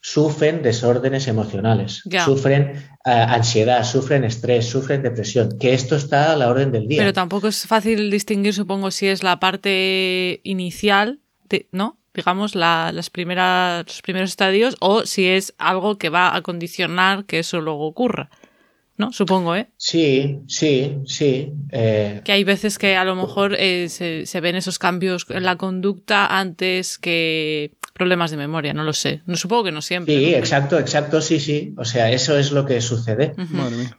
[0.00, 6.48] sufren desórdenes emocionales, sufren eh, ansiedad, sufren estrés, sufren depresión, que esto está a la
[6.48, 7.00] orden del día.
[7.00, 11.20] Pero tampoco es fácil distinguir, supongo, si es la parte inicial,
[11.72, 11.98] ¿no?
[12.16, 17.38] Digamos, las primeras, los primeros estadios o si es algo que va a condicionar que
[17.38, 18.30] eso luego ocurra.
[18.98, 19.12] ¿No?
[19.12, 19.68] Supongo, ¿eh?
[19.76, 21.52] Sí, sí, sí.
[21.70, 22.22] Eh.
[22.24, 26.38] Que hay veces que a lo mejor eh, se, ven esos cambios en la conducta
[26.38, 29.20] antes que problemas de memoria, no lo sé.
[29.26, 30.16] No supongo que no siempre.
[30.16, 31.74] Sí, exacto, exacto, sí, sí.
[31.76, 33.34] O sea, eso es lo que sucede.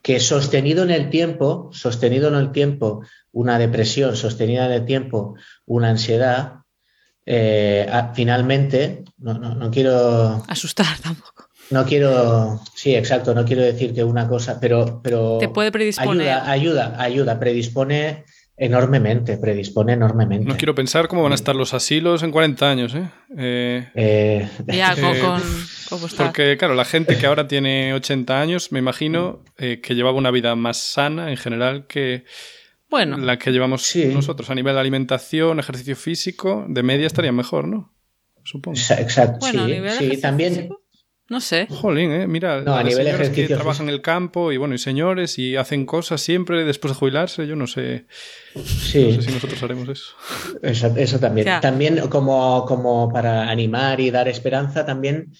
[0.01, 3.01] Que sostenido en el tiempo, sostenido en el tiempo,
[3.31, 5.35] una depresión, sostenida en el tiempo,
[5.67, 6.61] una ansiedad,
[7.27, 10.43] eh, finalmente, no, quiero...
[10.47, 11.47] Asustar tampoco.
[11.69, 16.29] No quiero, sí, exacto, no quiero decir que una cosa, pero, pero te puede predisponer.
[16.29, 18.23] Ayuda, ayuda, ayuda, predispone
[18.59, 20.47] Enormemente, predispone enormemente.
[20.47, 23.07] No quiero pensar cómo van a estar los asilos en 40 años, ¿eh?
[23.37, 28.79] eh, eh ya, eh, con, Porque, claro, la gente que ahora tiene 80 años, me
[28.79, 32.23] imagino que llevaba una vida más sana en general que
[32.89, 34.49] bueno, la que llevamos nosotros.
[34.49, 37.93] A nivel de alimentación, ejercicio físico, de media estaría mejor, ¿no?
[38.43, 38.77] Supongo.
[38.77, 40.69] Exacto, sí, también...
[41.29, 41.67] No sé.
[41.69, 42.25] Jolín, ¿eh?
[42.25, 45.57] Mira, no, a nivel señores que trabajan en el campo y bueno, y señores y
[45.57, 48.05] hacen cosas siempre después de jubilarse, yo no sé.
[48.55, 49.11] Sí.
[49.11, 50.15] No sé si nosotros haremos eso.
[50.61, 51.47] Eso, también.
[51.59, 55.33] También como, como para animar y dar esperanza, también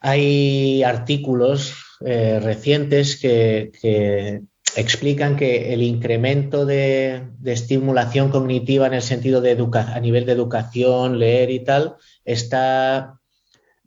[0.00, 4.42] hay artículos eh, recientes que,
[4.76, 10.32] explican que el incremento de, estimulación cognitiva en el sentido de educa a nivel de
[10.32, 13.20] educación, leer y tal, está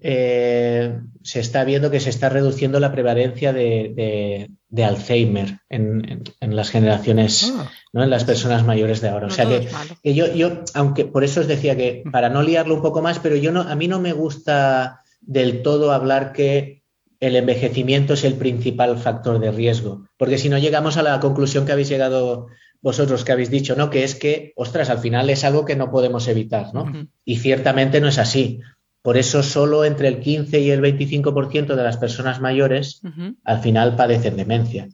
[0.06, 7.54] eh, se está viendo que se está reduciendo la prevalencia de, Alzheimer en, las generaciones,
[7.56, 7.72] ah.
[7.94, 8.04] ¿no?
[8.04, 9.28] en las personas mayores de ahora.
[9.28, 12.82] o sea que, yo, yo, aunque por eso os decía que para no liarlo un
[12.82, 16.83] poco más, pero yo no, a mí no me gusta del todo hablar que
[17.24, 21.66] el envejecimiento es el principal factor de riesgo, porque si no llegamos a la conclusión
[21.66, 22.48] que habéis llegado
[22.82, 23.90] vosotros que habéis dicho, ¿no?
[23.90, 26.92] Que es que, ostras, al final es algo que no podemos evitar, ¿no?
[27.24, 28.60] Y ciertamente no es así.
[29.02, 33.02] Por eso solo entre el 15 y el 25% de las personas mayores
[33.46, 34.90] al final padecen demencia.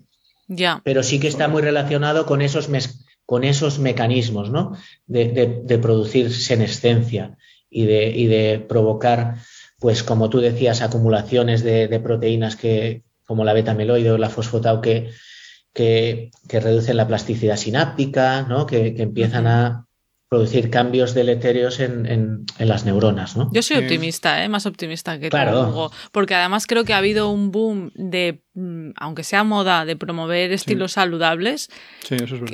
[0.47, 0.81] Ya.
[0.83, 2.69] Pero sí que está muy relacionado con esos,
[3.25, 4.77] con esos mecanismos ¿no?
[5.07, 7.37] de, producir senescencia
[7.71, 9.37] y de, de, provocar,
[9.79, 15.11] pues como tú decías, acumulaciones de, proteínas que, como la beta-amiloide o la fosfotau que,
[15.73, 18.65] que, reducen la plasticidad sináptica, ¿no?
[18.65, 19.85] que, empiezan a
[20.29, 23.35] producir cambios deleterios en, en, las neuronas.
[23.35, 23.49] ¿no?
[23.51, 24.47] Yo soy optimista, ¿eh?
[24.47, 25.91] más optimista que claro.
[26.11, 30.51] porque además creo que ha habido un boom de Mm, aunque sea moda de promover
[30.51, 31.69] estilos saludables,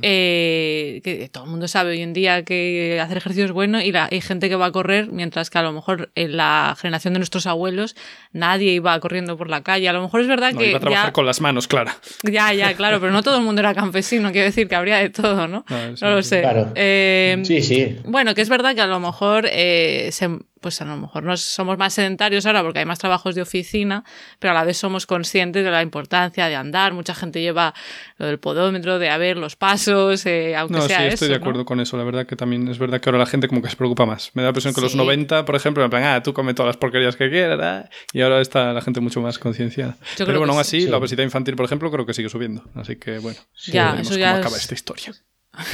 [0.04, 3.92] eh, que todo el mundo sabe hoy en día que hacer ejercicio es bueno y
[3.92, 7.14] la, hay gente que va a correr, mientras que a lo mejor en la generación
[7.14, 7.96] de nuestros abuelos
[8.34, 9.90] nadie iba corriendo por la calle.
[9.90, 10.70] A lo mejor es verdad que...
[10.70, 11.92] Iba a trabajar con las manos, claro.
[12.22, 15.10] Ya, ya, claro, pero no todo el mundo era campesino, quiero decir que habría de
[15.10, 15.66] todo, ¿no?
[15.70, 16.44] no lo sé.
[16.76, 17.98] Eh, sí, sí.
[18.06, 20.30] Bueno, que es verdad que a lo mejor eh, se
[20.66, 24.04] pues a lo mejor no somos más sedentarios ahora porque hay más trabajos de oficina,
[24.40, 26.92] pero a la vez somos conscientes de la importancia de andar.
[26.96, 27.76] Mucha gente lleva
[28.18, 31.66] lo del podómetro, de haber los pasos, eh, aunque no, sea sí, estoy de acuerdo
[31.66, 31.98] con eso.
[31.98, 34.32] La verdad que también es verdad que ahora la gente como que se preocupa más.
[34.34, 36.70] Me da la impresión que los 90, por ejemplo, en plan, ah, tú come todas
[36.70, 39.98] las porquerías que quieras, y ahora está la gente mucho más concienciada.
[40.18, 42.64] pero bueno, aún así, la obesidad infantil, por ejemplo, creo que sigue subiendo.
[42.74, 45.14] Así que bueno, ya, eso ya cómo acaba esta historia.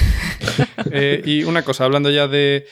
[0.92, 2.66] Eh, y una cosa, hablando ya de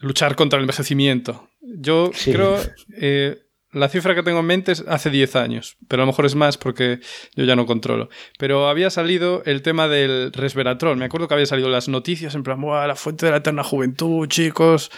[0.00, 1.48] luchar contra el envejecimiento.
[1.60, 2.58] Yo creo,
[2.96, 3.36] eh,
[3.72, 6.34] la cifra que tengo en mente es hace 10 años, pero a lo mejor es
[6.34, 7.00] más porque
[7.34, 8.08] yo ya no controlo.
[8.38, 10.96] Pero había salido el tema del resveratrol.
[10.96, 14.26] Me acuerdo que había salido las noticias en plan, la fuente de la eterna juventud,
[14.28, 14.90] chicos,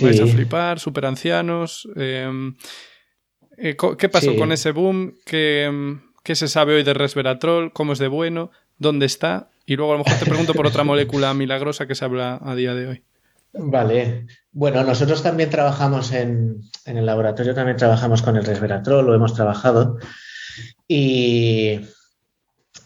[0.00, 1.88] vais a flipar, super ancianos.
[1.94, 2.56] Em,
[3.58, 5.14] eh, ¿Qué pasó con ese boom?
[5.24, 7.72] ¿Qué, ¿Qué se sabe hoy de resveratrol?
[7.72, 8.50] ¿Cómo es de bueno?
[8.78, 9.48] ¿Dónde está?
[9.64, 12.54] Y luego a lo mejor te pregunto por otra molécula milagrosa que se habla a
[12.54, 13.02] día de hoy.
[13.52, 14.26] Vale.
[14.52, 19.98] Bueno, nosotros también trabajamos en, el laboratorio, también trabajamos con el resveratrol, lo hemos trabajado.
[20.86, 21.80] Y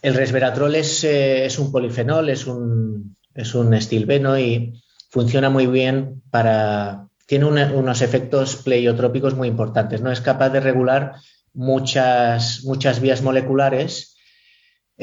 [0.03, 6.23] el resveratrol es, eh, un polifenol, es un, es un estilbeno y funciona muy bien
[6.31, 7.07] para.
[7.27, 10.11] Tiene unos efectos pleiotrópicos muy importantes, ¿no?
[10.11, 11.15] Es capaz de regular
[11.53, 14.10] muchas, muchas vías moleculares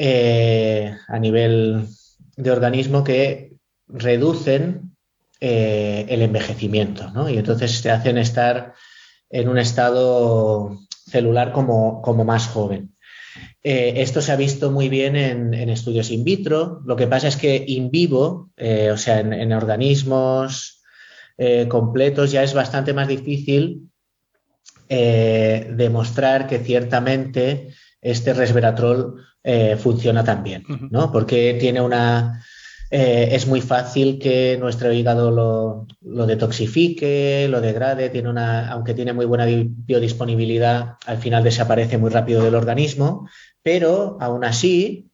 [0.00, 1.88] eh, a nivel
[2.36, 3.54] de organismo que
[3.88, 4.94] reducen
[5.40, 7.28] eh, el envejecimiento, ¿no?
[7.28, 8.74] Y entonces te hacen estar
[9.28, 10.78] en un estado
[11.10, 12.94] celular como, como más joven.
[13.64, 16.80] Eh, esto se ha visto muy bien en, estudios in vitro.
[16.86, 20.80] Lo que pasa es que in vivo, o sea, en, organismos
[21.68, 23.90] completos, ya es bastante más difícil
[24.88, 29.24] demostrar que ciertamente este resveratrol
[29.78, 31.10] funciona tan bien, ¿no?
[31.10, 32.42] Porque tiene una,
[32.90, 35.30] eh, es muy fácil que nuestro hígado
[36.00, 42.10] lo, detoxifique, lo degrade, tiene una, aunque tiene muy buena biodisponibilidad, al final desaparece muy
[42.10, 43.28] rápido del organismo,
[43.62, 45.10] pero aún así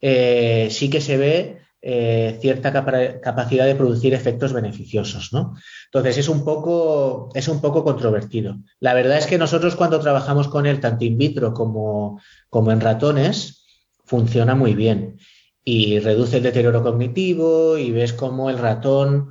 [0.00, 5.54] eh, sí que se ve eh, cierta capacidad de producir efectos beneficiosos, ¿no?
[5.86, 8.56] Entonces es un, poco, es un poco controvertido.
[8.80, 12.22] La verdad es que nosotros cuando trabajamos con él, tanto in vitro como,
[12.54, 13.64] como en ratones,
[14.04, 15.18] funciona muy bien
[15.64, 19.30] y reduce el deterioro cognitivo y ves cómo el ratón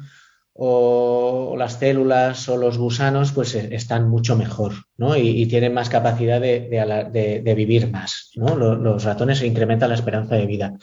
[0.51, 5.15] o, las células o los gusanos pues e, están mucho mejor ¿no?
[5.15, 8.31] y, tienen más capacidad de, vivir más.
[8.35, 8.57] ¿no?
[8.57, 10.73] Los, ratones incrementan la esperanza de vida.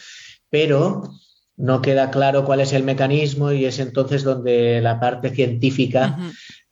[0.48, 1.02] Pero
[1.58, 6.16] no queda claro cuál es el mecanismo y es entonces donde la parte científica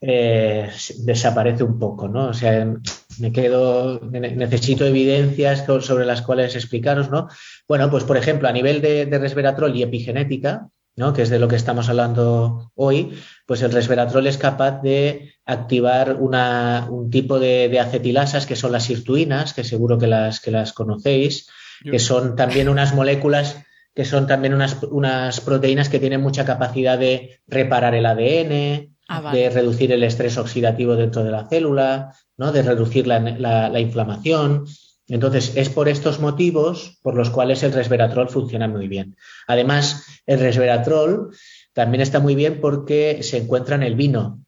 [0.01, 0.67] eh,
[1.03, 2.29] desaparece un poco, ¿no?
[2.29, 2.73] O sea,
[3.19, 7.27] me quedo, necesito evidencias sobre las cuales explicaros, ¿no?
[7.67, 11.13] Bueno, pues por ejemplo, a nivel de, resveratrol y epigenética, ¿no?
[11.13, 16.17] que es de lo que estamos hablando hoy, pues el resveratrol es capaz de activar
[16.19, 21.49] un tipo de, acetilasas que son las sirtuinas, que seguro que las, que las conocéis,
[21.83, 23.63] que son también unas moléculas
[23.95, 29.31] que son también unas, unas proteínas que tienen mucha capacidad de reparar el ADN, ah,
[29.33, 32.51] de reducir el estrés oxidativo dentro de la célula, ¿no?
[32.51, 34.65] de reducir la, inflamación.
[35.07, 39.15] Entonces, es por estos motivos por los cuales el resveratrol funciona muy bien.
[39.47, 41.31] Además, el resveratrol
[41.73, 44.39] también está muy bien porque se encuentra en el vino.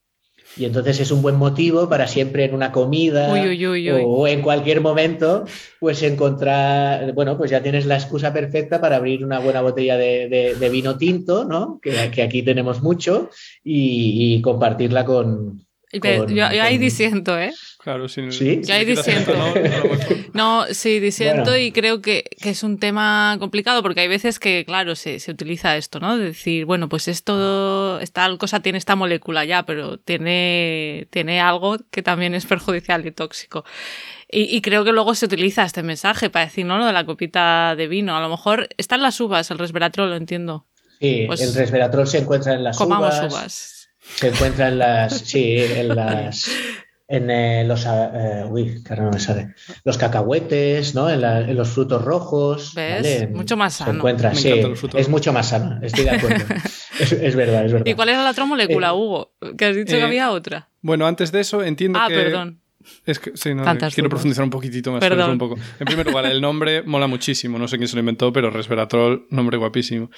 [0.58, 5.46] Y entonces es un buen motivo para siempre en una comida o en cualquier momento,
[5.80, 10.70] pues encontrar, bueno, pues ya tienes la excusa perfecta para abrir una buena botella de,
[10.72, 11.80] vino tinto, ¿no?
[11.82, 13.30] Que, aquí tenemos mucho,
[13.64, 17.54] y, compartirla con, yo, ahí diciendo, ¿eh?
[17.80, 18.62] Claro, sin, ¿Sí?
[18.64, 19.34] Yo ahí diciendo.
[20.34, 24.96] No, sí, diciendo y creo que, es un tema complicado porque hay veces que, claro,
[24.96, 26.18] se, se utiliza esto, ¿no?
[26.18, 31.78] De decir, bueno, pues esto, esta cosa tiene esta molécula ya, pero tiene, tiene algo
[31.92, 33.66] que también es perjudicial y tóxico.
[34.34, 36.78] Y, creo que luego se utiliza este mensaje para decir, ¿no?
[36.78, 38.16] Lo de la copita de vino.
[38.16, 40.68] A lo mejor están las uvas, el resveratrol, lo entiendo.
[41.02, 45.58] Sí, pues el resveratrol se encuentra en las comamos uvas se encuentra en las, sí,
[45.58, 46.50] en las,
[47.08, 51.10] en eh, los, eh, uy, que no me sale, los cacahuetes, ¿no?
[51.10, 52.74] En, los frutos rojos.
[52.74, 53.30] ¿Ves?
[53.30, 53.92] mucho más sano.
[53.92, 54.54] Se encuentra, sí,
[54.96, 56.46] es mucho más sano, estoy de acuerdo.
[57.00, 57.86] es, verdad, es verdad.
[57.86, 59.34] ¿Y cuál era la otra molécula, eh, Hugo?
[59.58, 60.70] Que has dicho que había otra.
[60.82, 62.16] Bueno, antes de eso entiendo ah, que...
[62.16, 62.61] Ah, perdón.
[63.06, 63.64] Es que sí, no,
[63.94, 65.04] quiero profundizar un poquitito más.
[65.30, 65.58] Un poco.
[65.80, 67.58] En primer lugar, el nombre mola muchísimo.
[67.58, 70.10] No sé quién se lo inventó, pero resveratrol, nombre guapísimo.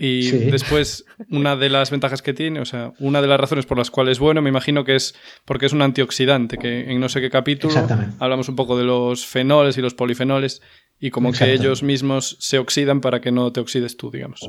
[0.00, 3.76] Y después, una de las ventajas que tiene, o sea, una de las razones por
[3.76, 7.08] las cuales es bueno, me imagino que es porque es un antioxidante, que en no
[7.08, 7.74] sé qué capítulo
[8.20, 10.62] hablamos un poco de los fenoles y los polifenoles
[11.00, 14.40] y como que ellos mismos se oxidan para que no te oxides tú, digamos.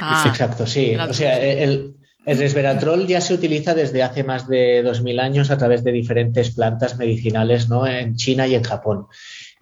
[0.00, 0.96] Ah, exacto, sí.
[0.96, 1.94] O sea, el,
[2.26, 6.50] el resveratrol ya se utiliza desde hace más de 2000 años a través de diferentes
[6.54, 7.86] plantas medicinales ¿no?
[7.86, 9.06] en China y en Japón.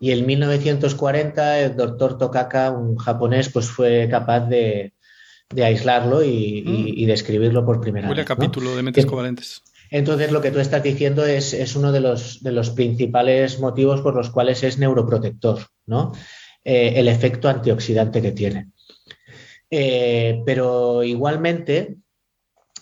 [0.01, 4.92] Y en 1940 el doctor Tokaka, un japonés, pues fue capaz de,
[5.51, 6.64] de aislarlo y,
[6.97, 7.07] mm.
[7.07, 8.25] describirlo por primera vez.
[8.25, 9.62] capítulo de mentes covalentes.
[9.90, 14.16] Entonces, lo que tú estás diciendo es, uno de los, de los, principales motivos por
[14.16, 16.12] los cuales es neuroprotector, ¿no?
[16.64, 18.71] Eh, el efecto antioxidante que tiene.
[19.71, 21.99] Eh, pero igualmente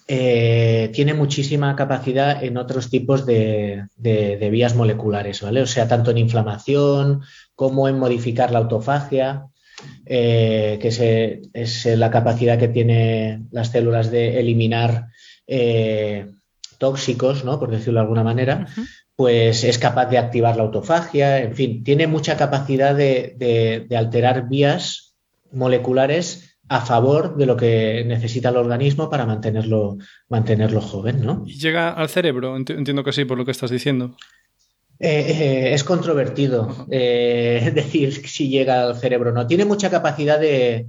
[0.07, 5.63] eh, tiene muchísima capacidad en otros tipos de, de, vías moleculares, ¿vale?
[5.63, 7.23] O sea, tanto en inflamación
[7.55, 9.47] como en modificar la autofagia,
[10.07, 15.09] eh, que es la capacidad que tienen las células de eliminar
[15.47, 16.27] eh,
[16.79, 17.59] tóxicos, ¿no?
[17.59, 18.67] por decirlo de alguna manera,
[19.17, 25.15] pues es capaz de activar la autofagia, en fin, tiene mucha capacidad de, alterar vías
[25.53, 29.99] moleculares a favor de lo que necesita el organismo para mantenerlo,
[30.29, 31.43] mantenerlo joven, ¿no?
[31.47, 34.17] Y llega al cerebro, entiendo que sí, por lo que estás diciendo.
[35.01, 39.47] Eh, eh, es controvertido eh, decir si llega al cerebro o no.
[39.47, 40.87] Tiene mucha capacidad de,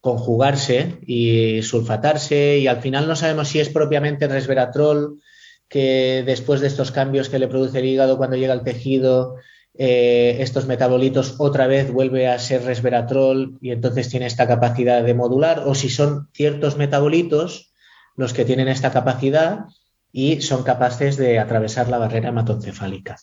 [0.00, 5.20] conjugarse y sulfatarse y al final no sabemos si es propiamente resveratrol
[5.68, 9.36] que después de estos cambios que le produce el hígado cuando llega al tejido,
[9.76, 15.64] estos metabolitos otra vez vuelve a ser resveratrol y entonces tiene esta capacidad de modular
[15.66, 17.72] o si son ciertos metabolitos
[18.16, 19.64] los que tienen esta capacidad
[20.12, 23.16] y son capaces de atravesar la barrera hematoencefálica.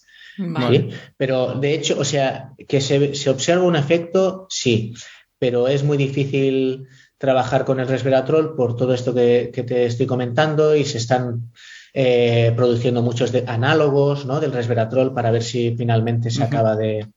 [1.18, 4.94] Pero de hecho, o sea, que se, observa un efecto, sí,
[5.40, 6.88] pero es muy difícil
[7.18, 11.52] trabajar con el resveratrol por todo esto que, te estoy comentando y se están
[11.93, 14.39] eh, produciendo muchos análogos ¿no?
[14.39, 17.07] del resveratrol para ver si finalmente se acaba de,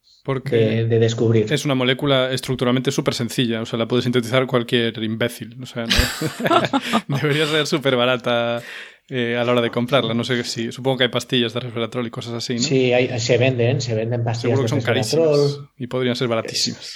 [0.51, 1.53] de, descubrir.
[1.53, 5.57] Es una molécula estructuralmente súper sencilla, o sea, la puede sintetizar cualquier imbécil.
[5.63, 5.85] O sea,
[7.09, 8.63] debería ser súper barata
[9.11, 10.15] eh, a la hora de comprarla.
[10.15, 12.61] No sé si, supongo que hay pastillas de resveratrol y cosas así, ¿no?
[12.61, 16.95] Sí, se venden, se venden pastillas Seguro que son carísimas y podrían ser baratísimas.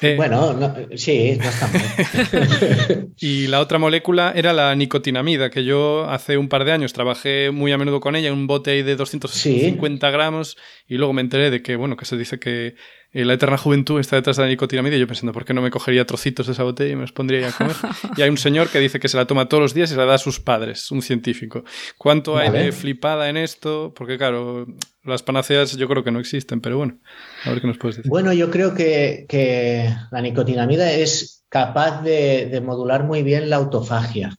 [0.00, 0.58] Eh, bueno,
[0.96, 6.64] sí, no están y la otra molécula era la nicotinamida, que yo hace un par
[6.64, 10.56] de años trabajé muy a menudo con ella, en un bote de 250 gramos,
[10.88, 12.74] y luego me enteré de que, bueno, que se dice que
[13.22, 15.70] la eterna juventud está detrás de la nicotinamida y yo pensando, ¿por qué no me
[15.70, 17.76] cogería trocitos de esa botella y me los pondría a comer?
[18.16, 19.98] y hay un señor que dice que se la toma todos los días y se
[19.98, 21.62] la da a sus padres, un científico.
[21.96, 23.94] ¿Cuánto hay de flipada en esto?
[23.94, 24.66] Porque claro,
[25.04, 26.98] las panaceas yo creo que no existen, pero bueno,
[27.44, 28.10] a ver qué nos puedes decir.
[28.10, 34.36] Bueno, yo creo que, la nicotinamida es capaz de, modular muy bien la autofagia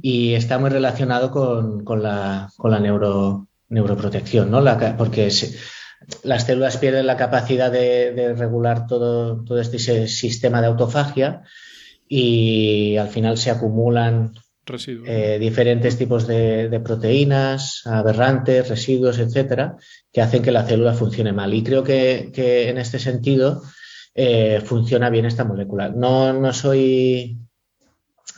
[0.00, 2.50] y está muy relacionado con, la,
[2.80, 4.64] neuro, neuroprotección, ¿no?
[4.98, 5.30] porque
[6.22, 9.78] las células pierden la capacidad de, regular todo, todo este
[10.08, 11.42] sistema de autofagia
[12.08, 14.34] y al final se acumulan
[15.06, 19.76] eh, diferentes tipos de, proteínas, aberrantes, residuos, etcétera,
[20.12, 21.52] que hacen que la célula funcione mal.
[21.52, 22.30] Y creo que,
[22.68, 23.62] en este sentido
[24.14, 25.88] eh, funciona bien esta molécula.
[25.88, 27.38] No, no soy,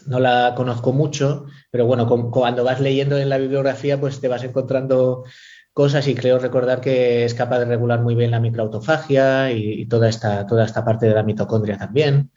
[0.07, 4.45] no la conozco mucho, pero bueno, cuando vas leyendo en la bibliografía, pues te vas
[4.45, 5.25] encontrando
[5.75, 10.09] cosas y creo recordar que es capaz de regular muy bien la microautofagia y, toda,
[10.09, 12.31] esta, toda esta parte de la mitocondria también.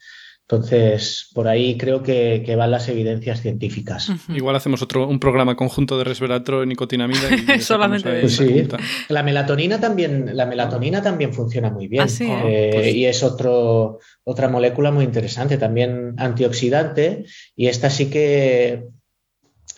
[0.50, 4.10] Entonces, por ahí creo que, van las evidencias científicas.
[4.30, 7.56] Igual hacemos otro un programa conjunto de resveratrol y nicotinamida.
[7.56, 8.66] Y Solamente pues sí.
[9.10, 12.04] La melatonina también, la melatonina también funciona muy bien.
[12.04, 17.26] Ah, eh, pues y es otro, otra molécula muy interesante, también antioxidante.
[17.54, 18.86] Y esta sí que,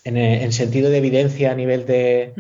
[0.04, 2.34] en, sentido de evidencia a nivel de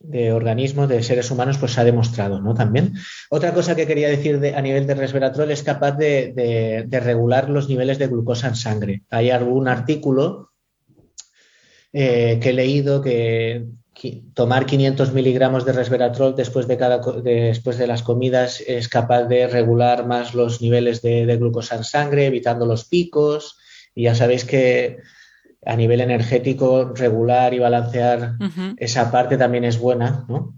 [0.00, 2.54] de organismos, de seres humanos, pues se ha demostrado, ¿no?
[2.54, 2.94] También.
[3.28, 7.98] Otra cosa que quería decir a nivel de resveratrol es capaz de, regular los niveles
[7.98, 9.02] de glucosa en sangre.
[9.10, 10.50] Hay algún artículo
[11.92, 13.66] eh, que he leído que,
[14.32, 19.46] tomar 500 miligramos de resveratrol después de, cada, después de las comidas es capaz de
[19.46, 23.58] regular más los niveles de, de glucosa en sangre, evitando los picos.
[23.94, 25.00] Y ya sabéis que
[25.64, 28.34] a nivel energético regular y balancear
[28.76, 30.54] esa parte también es buena, ¿no?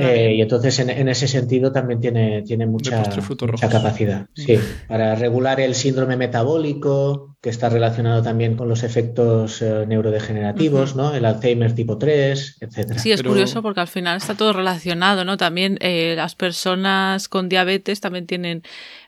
[0.00, 4.28] Eh, y entonces en, ese sentido también tiene, tiene mucha, mucha capacidad.
[4.34, 4.58] Sí,
[4.88, 11.14] para regular el síndrome metabólico, que está relacionado también con los efectos eh, neurodegenerativos, ¿no?
[11.14, 12.98] El Alzheimer tipo 3, etcétera.
[12.98, 15.36] Sí, es curioso porque al final está todo relacionado, ¿no?
[15.36, 18.62] También eh, las personas con diabetes también tienen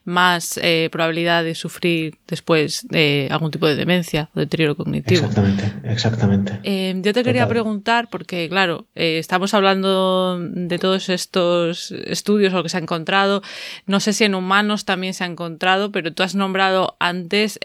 [0.07, 5.27] más eh, probabilidad de sufrir después de algún tipo de demencia o deterioro cognitivo.
[5.27, 6.61] Exactamente, exactamente.
[6.63, 12.59] Eh, yo te quería preguntar, porque claro, eh, estamos hablando de todos estos estudios o
[12.59, 13.43] lo que se ha encontrado.
[13.87, 17.59] No sé si en humanos también se ha encontrado, pero tú has nombrado antes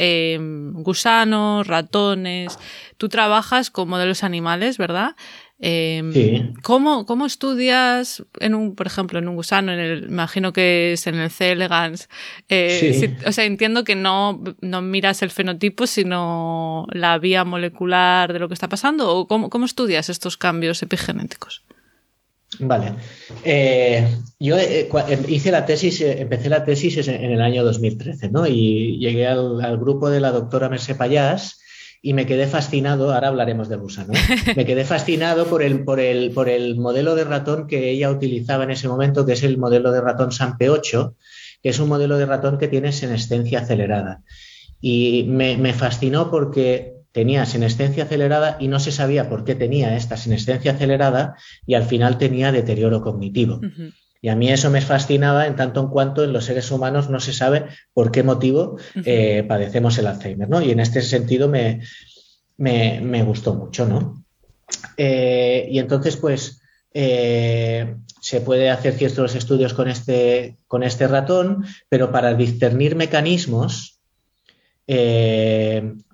[0.74, 2.58] gusanos, ratones.
[2.98, 5.16] Tú trabajas con modelos animales, ¿verdad?
[5.64, 10.94] Eh, ¿cómo, ¿cómo, estudias, en un, por ejemplo, en un gusano, en el, imagino que
[10.94, 11.52] es en el C.
[11.52, 12.10] elegans?
[12.50, 18.40] Eh, o sea, entiendo que no, no, miras el fenotipo, sino la vía molecular de
[18.40, 19.16] lo que está pasando.
[19.16, 21.64] ¿O cómo, cómo estudias estos cambios epigenéticos?
[22.60, 22.94] Vale.
[23.46, 28.48] Eh, yo eh, em, hice la tesis, empecé la tesis en el año 2013, ¿no?
[28.48, 31.61] Y llegué al, al grupo de la doctora Merce Payás
[32.02, 34.14] y me quedé fascinado, ahora hablaremos de gusano,
[34.56, 38.64] me quedé fascinado por el, por, el, por el modelo de ratón que ella utilizaba
[38.64, 41.14] en ese momento, que es el modelo de ratón SAMPE8,
[41.62, 44.24] que es un modelo de ratón que tiene senescencia acelerada.
[44.80, 50.18] Y me, fascinó porque tenía senescencia acelerada y no se sabía por qué tenía esta
[50.18, 51.36] senescencia acelerada
[51.68, 53.62] y al final tenía deterioro cognitivo.
[54.22, 57.20] Y a mí eso me fascinaba en tanto en cuanto en los seres humanos no
[57.20, 60.62] se sabe por qué motivo eh, padecemos el Alzheimer, ¿no?
[60.62, 61.82] Y en este sentido me,
[62.58, 64.24] me, gustó mucho, ¿no?
[64.96, 66.62] Eh, y entonces, pues,
[66.94, 74.00] eh, se puede hacer ciertos estudios con este, con este ratón, pero para discernir mecanismos,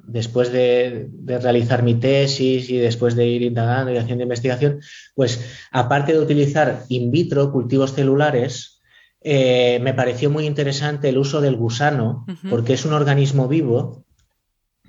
[0.08, 4.80] después de, realizar mi tesis y después de ir indagando y haciendo investigación,
[5.14, 5.41] pues
[5.72, 8.82] aparte de utilizar in vitro cultivos celulares,
[9.22, 14.05] eh, me pareció muy interesante el uso del gusano, porque es un organismo vivo,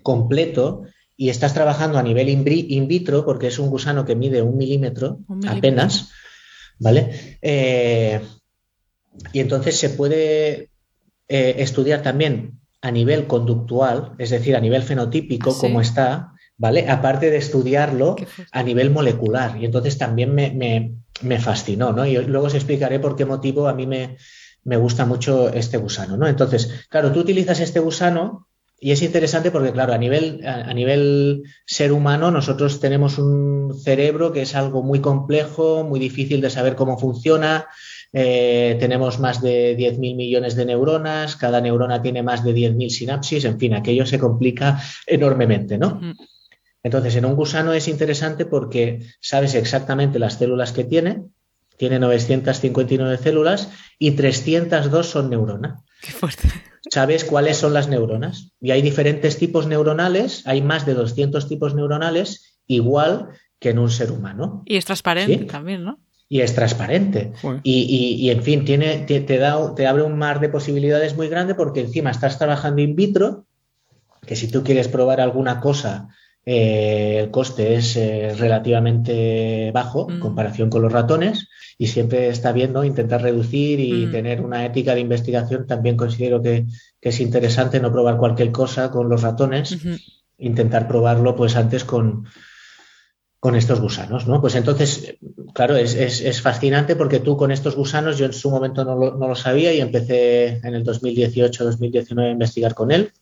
[0.02, 0.84] completo,
[1.16, 5.18] y estás trabajando a nivel in, vitro, porque es un gusano que mide un milímetro,
[5.48, 6.12] apenas,
[6.78, 7.38] ¿vale?
[7.42, 8.20] Eh,
[9.32, 10.70] y entonces se puede
[11.26, 16.88] eh, estudiar también a nivel conductual, es decir, a nivel fenotípico, como cómo está, ¿vale?
[16.88, 18.16] Aparte de estudiarlo
[18.52, 19.60] a nivel molecular.
[19.60, 22.06] Y entonces también me, fascinó, ¿no?
[22.06, 24.16] Y luego os explicaré por qué motivo a mí me,
[24.64, 26.28] me gusta mucho este gusano, ¿no?
[26.28, 28.48] Entonces, claro, tú utilizas este gusano
[28.80, 34.32] y es interesante porque, claro, a nivel, a, nivel ser humano, nosotros tenemos un cerebro
[34.32, 37.66] que es algo muy complejo, muy difícil de saber cómo funciona.
[38.12, 43.44] Eh, tenemos más de 10.000 millones de neuronas, cada neurona tiene más de 10.000 sinapsis,
[43.44, 46.00] en fin, aquello se complica enormemente, ¿no?
[46.82, 51.24] Entonces, en un gusano es interesante porque sabes exactamente las células que tiene,
[51.76, 55.82] tiene 959 células y 302 son neuronas.
[56.00, 56.48] Qué fuerte.
[56.90, 58.52] ¿Sabes cuáles son las neuronas?
[58.60, 63.28] Y hay diferentes tipos neuronales, hay más de 200 tipos neuronales, igual
[63.58, 64.62] que en un ser humano.
[64.64, 66.00] Y es transparente también, ¿no?
[66.28, 67.32] Y es transparente.
[67.62, 71.80] Y, en fin, tiene, te, da, te abre un mar de posibilidades muy grande porque
[71.80, 73.46] encima estás trabajando in vitro,
[74.26, 76.08] que si tú quieres probar alguna cosa,
[76.50, 80.20] eh, el coste es eh, relativamente bajo en mm.
[80.20, 84.12] comparación con los ratones y siempre está bien intentar reducir y mm.
[84.12, 85.66] tener una ética de investigación.
[85.66, 86.64] También considero que,
[87.02, 89.78] es interesante no probar cualquier cosa con los ratones,
[90.38, 92.26] intentar probarlo pues antes con,
[93.40, 94.40] con estos gusanos, ¿no?
[94.40, 95.16] Pues entonces,
[95.54, 99.28] claro, es, fascinante porque tú con estos gusanos, yo en su momento no lo, no
[99.28, 103.12] lo sabía y empecé en el 2018-2019 a investigar con él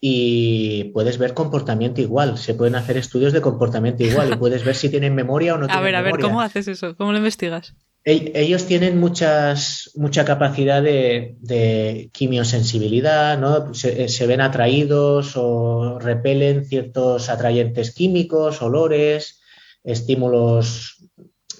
[0.00, 2.36] y puedes ver comportamiento igual.
[2.36, 5.66] Se pueden hacer estudios de comportamiento igual y puedes ver si tienen memoria o no
[5.66, 5.98] tienen memoria.
[5.98, 6.96] A ver, a ver, ¿cómo haces eso?
[6.96, 7.74] ¿Cómo lo investigas?
[8.06, 13.72] Ellos tienen muchas, mucha capacidad de, quimiosensibilidad, ¿no?
[13.72, 19.40] Se, se, ven atraídos o repelen ciertos atrayentes químicos, olores,
[19.82, 20.98] estímulos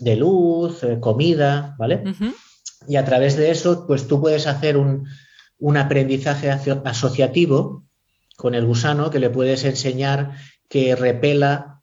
[0.00, 2.02] de luz, eh, comida, ¿vale?
[2.86, 5.06] Y a través de eso, pues tú puedes hacer un,
[5.58, 7.84] un aprendizaje asociativo
[8.36, 10.32] con el gusano que le puedes enseñar
[10.68, 11.73] que repela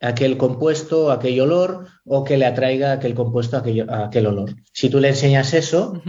[0.00, 4.54] aquel compuesto, aquel olor, o que le atraiga aquel compuesto, aquel, aquel olor.
[4.72, 6.00] Si tú le enseñas eso,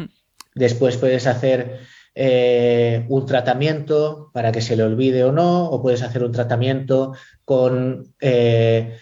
[0.56, 1.80] después puedes hacer
[2.16, 7.14] eh, un tratamiento para que se le olvide o no, o puedes hacer un tratamiento
[7.46, 8.98] con eh,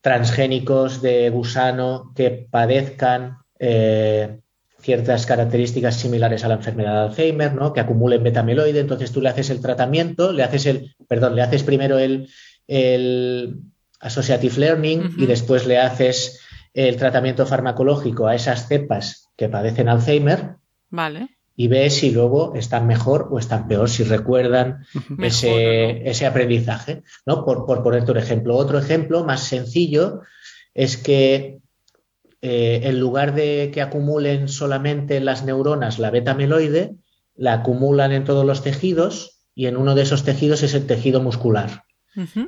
[0.00, 4.40] transgénicos de gusano que padezcan eh,
[4.80, 7.72] ciertas características similares a la enfermedad de Alzheimer, ¿no?
[7.72, 8.80] Que acumulen beta-amiloide.
[8.80, 12.28] Entonces tú le haces el tratamiento, le haces el, perdón, le haces primero el,
[12.66, 13.56] el
[14.00, 16.40] associative learning y después le haces
[16.74, 20.56] el tratamiento farmacológico a esas cepas que padecen Alzheimer.
[20.90, 21.28] Vale.
[21.56, 24.84] Y ves si luego están mejor o están peor, si recuerdan
[25.18, 27.02] ese, ese, aprendizaje.
[27.26, 27.44] ¿no?
[27.44, 28.56] Por, por ponerte un ejemplo.
[28.56, 30.20] Otro ejemplo más sencillo
[30.72, 31.58] es que
[32.40, 36.94] eh, en lugar de que acumulen solamente las neuronas la beta-amiloide,
[37.34, 41.20] la acumulan en todos los tejidos y en uno de esos tejidos es el tejido
[41.20, 41.82] muscular.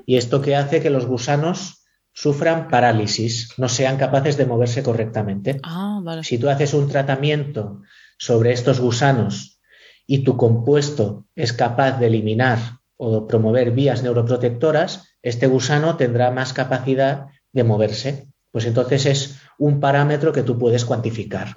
[0.06, 5.60] Y esto que hace que los gusanos sufran parálisis, no sean capaces de moverse correctamente.
[5.62, 7.82] Ah, si tú haces un tratamiento
[8.18, 9.60] sobre estos gusanos
[10.06, 12.58] y tu compuesto es capaz de eliminar
[12.96, 18.28] o promover vías neuroprotectoras, este gusano tendrá más capacidad de moverse.
[18.50, 21.54] Pues entonces es un parámetro que tú puedes cuantificar.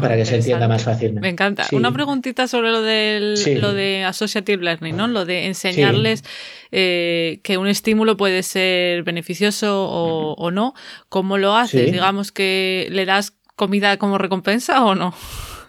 [0.00, 1.20] Para que se entienda más fácilmente.
[1.20, 1.66] Me encanta.
[1.72, 5.06] Una preguntita sobre lo, del, lo de associative learning, ¿no?
[5.08, 6.24] Lo de enseñarles
[6.70, 10.72] eh, que un estímulo puede ser beneficioso o, no.
[11.10, 11.92] ¿Cómo lo haces?
[11.92, 15.14] Digamos que le das comida como recompensa o no.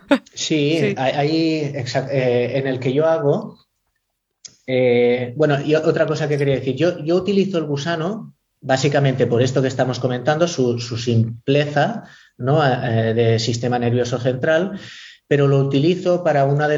[0.33, 3.57] Sí, ahí eh, en el que yo hago.
[4.67, 8.33] Eh, bueno, y otra cosa que quería decir, yo, yo utilizo el gusano
[8.63, 12.05] básicamente por esto que estamos comentando, su, simpleza
[12.37, 12.63] ¿no?
[12.65, 14.79] Eh, de sistema nervioso central,
[15.27, 16.77] pero lo utilizo para una de,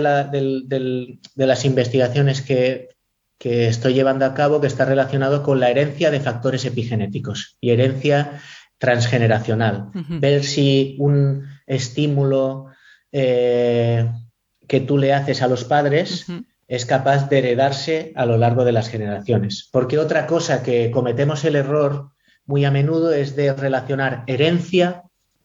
[1.36, 2.90] las investigaciones que,
[3.40, 8.42] estoy llevando a cabo que está relacionado con la herencia de factores epigenéticos y herencia
[8.80, 9.90] transgeneracional.
[9.94, 12.68] Ver si un estímulo
[13.12, 14.10] eh,
[14.68, 16.26] que tú le haces a los padres
[16.68, 19.70] es capaz de heredarse a lo largo de las generaciones.
[19.72, 22.12] Porque otra cosa que cometemos el error
[22.46, 25.04] muy a menudo es de relacionar herencia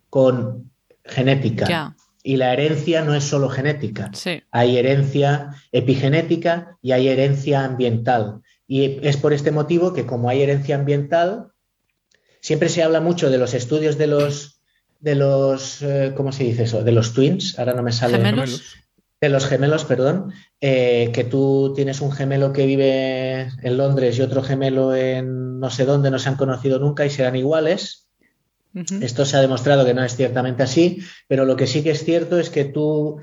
[0.08, 0.70] con
[1.04, 1.96] genética.
[2.22, 4.10] Y la herencia no es solo genética.
[4.50, 8.42] Hay herencia epigenética y hay herencia ambiental.
[8.66, 11.48] Y es por este motivo que como hay herencia ambiental,
[12.40, 14.60] siempre se habla mucho de los estudios de los,
[15.00, 16.84] de los, eh, ¿cómo se dice eso?
[16.84, 17.58] De los twins.
[17.58, 18.18] Ahora no me sale.
[19.20, 24.22] De los gemelos, perdón, eh, que tú tienes un gemelo que vive en Londres y
[24.22, 28.08] otro gemelo en no sé dónde, no se han conocido nunca y serán iguales.
[28.72, 32.04] Esto se ha demostrado que no es ciertamente así, pero lo que sí que es
[32.04, 33.20] cierto es que tú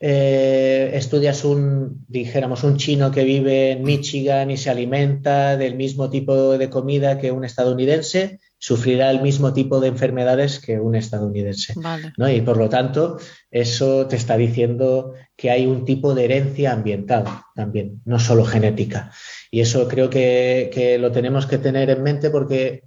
[0.00, 6.10] eh, estudias un, dijéramos, un chino que vive en Michigan y se alimenta del mismo
[6.10, 11.74] tipo de comida que un estadounidense sufrirá el mismo tipo de enfermedades que un estadounidense.
[12.16, 12.30] ¿no?
[12.30, 13.18] Y por lo tanto,
[13.50, 19.12] eso te está diciendo que hay un tipo de herencia ambiental también, no solo genética.
[19.50, 22.84] Y eso creo que, lo tenemos que tener en mente porque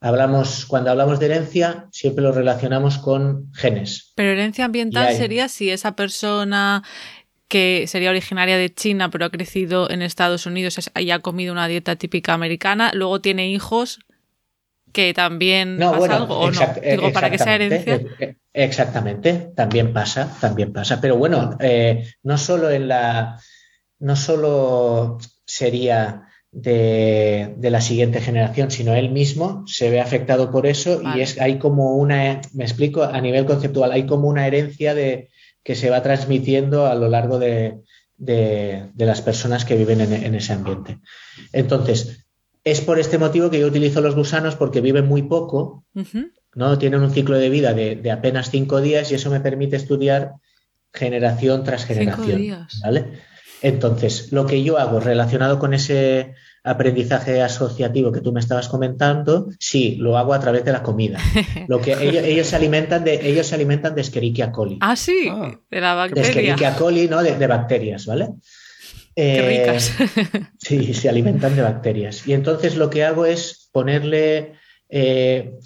[0.00, 4.12] hablamos, cuando hablamos de herencia, siempre lo relacionamos con genes.
[4.16, 6.82] Pero herencia ambiental sería si esa persona
[7.46, 11.68] que sería originaria de China pero ha crecido en Estados Unidos y ha comido una
[11.68, 14.00] dieta típica americana, luego tiene hijos
[14.92, 16.60] que también pasa algo o no.
[16.82, 17.94] Digo, para que sea herencia.
[17.94, 21.00] Eh, eh, exactamente, también pasa, también pasa.
[21.00, 23.40] Pero bueno, eh, no solo en la,
[23.98, 31.00] no solo sería de, la siguiente generación, sino él mismo se ve afectado por eso
[31.16, 35.30] y es hay como una, me explico, a nivel conceptual, hay como una herencia de
[35.64, 37.78] que se va transmitiendo a lo largo de,
[38.18, 40.98] las personas que viven en, ese ambiente.
[41.52, 42.21] Entonces,
[42.64, 45.84] es por este motivo que yo utilizo los gusanos porque viven muy poco,
[46.54, 46.78] ¿no?
[46.78, 50.34] Tienen un ciclo de vida de, apenas cinco días y eso me permite estudiar
[50.92, 52.68] generación tras generación.
[52.82, 53.06] ¿vale?
[53.62, 56.34] Entonces, lo que yo hago relacionado con ese
[56.64, 61.18] aprendizaje asociativo que tú me estabas comentando, sí, lo hago a través de la comida.
[61.68, 64.78] Lo que ellos, se alimentan de ellos se alimentan de Escherichia coli.
[64.80, 65.58] Ah, sí, ah.
[65.70, 66.22] de la bacteria.
[66.22, 67.22] De Escherichia coli, ¿no?
[67.22, 68.28] De, bacterias, ¿vale?
[69.14, 69.92] Qué eh, ricas.
[70.58, 72.26] sí, se alimentan de bacterias.
[72.26, 74.54] Y entonces lo que hago es ponerle
[74.88, 75.58] eh,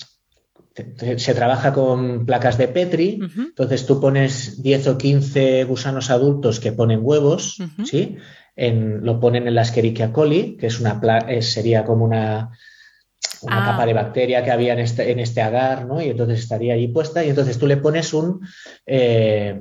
[1.17, 6.73] se trabaja con placas de Petri, entonces tú pones 10 o 15 gusanos adultos que
[6.73, 8.17] ponen huevos, ¿sí?
[8.57, 11.01] lo ponen en la Escherichia coli, que es una
[11.41, 12.51] sería como una,
[13.41, 13.71] una ah.
[13.71, 16.03] capa de bacteria que había en este, en este agar, ¿no?
[16.03, 18.41] Y entonces estaría allí puesta, y entonces tú le pones un,
[18.85, 19.59] eh,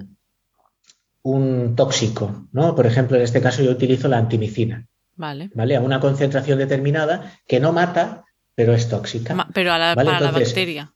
[1.26, 2.76] un tóxico, ¿no?
[2.76, 4.86] Por ejemplo, en este caso yo utilizo la antimicina.
[5.16, 5.50] Vale.
[5.56, 5.76] ¿Vale?
[5.76, 9.36] A una concentración determinada que no mata, pero es tóxica.
[9.52, 10.94] pero a la, para la bacteria.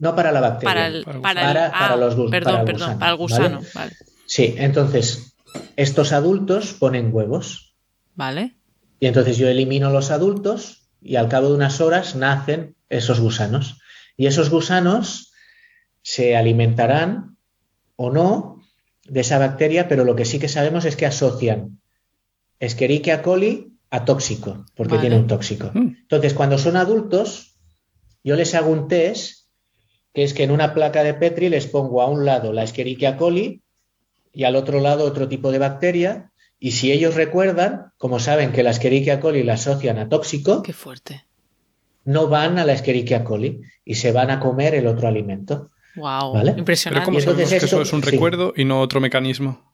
[0.00, 0.74] No para la bacteria.
[0.74, 3.60] Para, el, para, ah, los perdón, perdón, para el gusano.
[3.74, 3.92] Vale.
[4.26, 5.36] Sí, entonces
[5.76, 7.76] estos adultos ponen huevos.
[8.16, 8.56] Vale.
[8.98, 13.78] Y entonces yo elimino los adultos y al cabo de unas horas nacen esos gusanos.
[14.16, 15.32] Y esos gusanos
[16.02, 17.36] se alimentarán
[17.94, 18.53] o no
[19.06, 21.80] de esa bacteria, pero lo que sí que sabemos es que asocian
[22.60, 25.70] Escherichia coli a tóxico, porque tiene un tóxico.
[25.74, 25.96] Mm.
[26.02, 27.56] Entonces, cuando son adultos,
[28.22, 29.44] yo les hago un test
[30.12, 33.16] que es que en una placa de Petri les pongo a un lado la Escherichia
[33.16, 33.62] coli
[34.32, 36.30] y al otro lado otro tipo de bacteria.
[36.58, 40.72] Y si ellos recuerdan, como saben que la Escherichia coli la asocian a tóxico, Qué
[40.72, 41.24] fuerte.
[42.04, 45.70] no van a la Escherichia coli y se van a comer el otro alimento.
[45.96, 47.10] Wow, impresionante.
[47.10, 49.72] Pero ¿cómo que eso es un recuerdo y no otro mecanismo?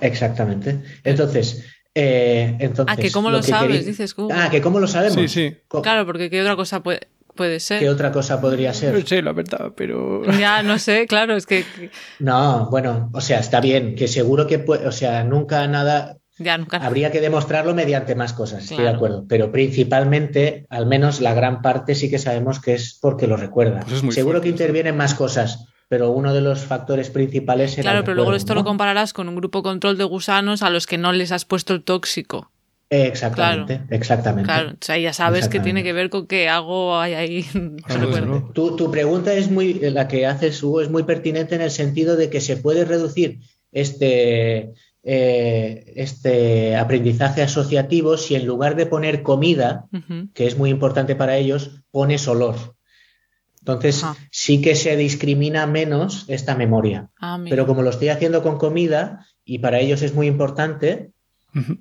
[0.00, 0.80] Exactamente.
[1.04, 1.64] Entonces,
[1.94, 2.96] eh, entonces.
[2.96, 4.14] Ah, que cómo lo, sabes, dices.
[4.32, 5.16] Ah, que cómo lo sabemos.
[5.16, 5.56] Sí, sí.
[5.82, 7.08] Claro, porque qué otra cosa puede
[7.40, 7.80] puede ser.
[7.80, 8.92] ¿Qué otra cosa podría ser?
[8.92, 10.22] No sé, la verdad, pero.
[10.38, 11.64] Ya, no sé, claro, es que.
[12.18, 16.18] No, bueno, o sea, está bien, que seguro que puede, o sea, nunca nada.
[16.40, 16.78] Ya, nunca.
[16.78, 19.26] Habría que demostrarlo mediante más cosas, estoy de acuerdo.
[19.28, 23.84] Pero principalmente, al menos la gran parte sí que sabemos que es porque lo recuerda.
[23.86, 27.84] Pues seguro que intervienen más cosas, pero uno de los factores principales es.
[27.84, 30.96] Claro, pero luego esto lo compararás con un grupo control de gusanos a los que
[30.96, 32.50] no les has puesto el tóxico.
[32.88, 34.46] Exactamente, exactamente.
[34.46, 37.46] Claro, o sea, ya sabes que tiene que ver con qué hago ahí.
[38.54, 42.16] tu, tu, pregunta es muy, la que haces Hugo, es muy pertinente en el sentido
[42.16, 43.38] de que se puede reducir
[43.70, 44.72] este,
[45.02, 49.86] eh, este aprendizaje asociativo si en lugar de poner comida,
[50.34, 52.76] que es muy importante para ellos, pones olor.
[53.60, 57.10] Entonces, sí que se discrimina menos esta memoria.
[57.20, 61.12] Ah, Pero como lo estoy haciendo con comida y para ellos es muy importante,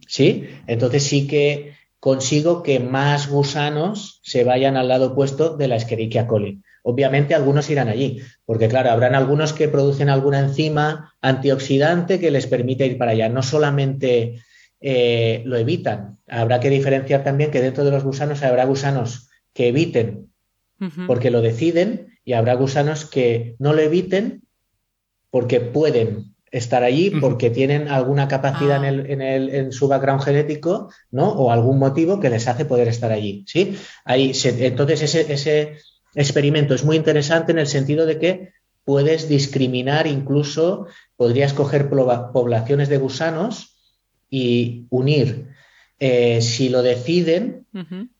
[0.07, 0.49] ¿Sí?
[0.67, 6.27] Entonces sí que consigo que más gusanos se vayan al lado opuesto de la Escherichia
[6.27, 6.61] coli.
[6.83, 12.47] Obviamente algunos irán allí, porque claro, habrán algunos que producen alguna enzima antioxidante que les
[12.47, 13.27] permite ir para allá.
[13.27, 14.41] No solamente
[14.79, 19.67] eh, lo evitan, habrá que diferenciar también que dentro de los gusanos habrá gusanos que
[19.67, 20.29] eviten
[21.07, 24.43] porque lo deciden y habrá gusanos que no lo eviten
[25.29, 28.89] porque pueden estar allí porque tienen alguna capacidad en, ah.
[28.89, 31.29] el, en, el, en, su background genético, ¿no?
[31.29, 33.77] O algún motivo que les hace poder estar allí, ¿sí?
[34.05, 35.77] Ahí entonces ese, ese
[36.15, 38.49] experimento es muy interesante en el sentido de que
[38.83, 43.77] puedes discriminar, incluso podrías coger poblaciones de gusanos
[44.29, 45.49] y unir.
[45.99, 47.67] Eh, si lo deciden,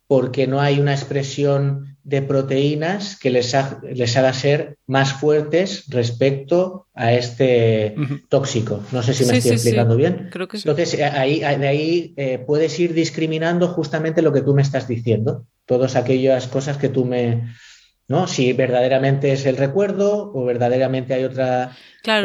[0.06, 6.88] porque no hay una expresión de proteínas que les, les haga ser más fuertes respecto
[6.96, 7.96] a este
[8.30, 8.84] tóxico.
[8.92, 10.30] No sé si me estoy explicando bien.
[10.32, 14.56] Creo que Entonces, eh, ahí, de ahí eh, puedes ir discriminando justamente lo que tú
[14.56, 15.46] me estás diciendo.
[15.66, 17.54] Todas aquellas cosas que tú me...
[18.08, 18.26] ¿no?
[18.26, 21.78] Si verdaderamente es el recuerdo o verdaderamente hay otra,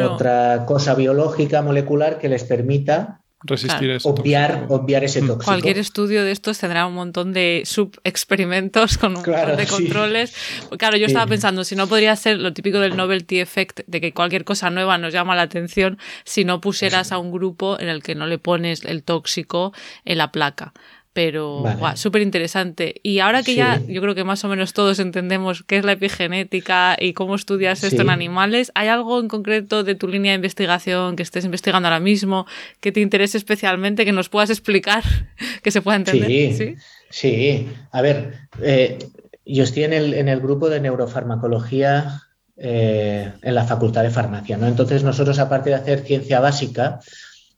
[0.03, 5.45] otra cosa biológica, molecular que les permita resistir obviar, obviar, ese tóxico.
[5.45, 10.35] Cualquier estudio de estos tendrá un montón de subexperimentos con un montón de controles.
[10.77, 14.13] Claro, yo estaba pensando, si no podría ser lo típico del novelty effect, de que
[14.13, 18.01] cualquier cosa nueva nos llama la atención, si no pusieras a un grupo en el
[18.01, 19.73] que no le pones el tóxico
[20.05, 20.73] en la placa
[21.15, 21.63] Pero
[21.95, 22.99] súper interesante.
[23.01, 25.93] Y ahora que ya yo creo que más o menos todos entendemos qué es la
[25.93, 30.35] epigenética y cómo estudias esto en animales, ¿hay algo en concreto de tu línea de
[30.35, 32.47] investigación que estés investigando ahora mismo
[32.81, 35.05] que te interese especialmente, que nos puedas explicar,
[35.63, 36.27] que se pueda entender?
[36.27, 36.75] Sí,
[37.09, 37.69] sí.
[37.93, 38.99] A ver, eh,
[39.45, 42.23] yo estoy en el, en el, grupo de neurofarmacología
[42.57, 44.57] eh, en la Facultad de Farmacia.
[44.57, 44.67] ¿no?
[44.67, 46.99] Entonces nosotros, aparte de hacer ciencia básica,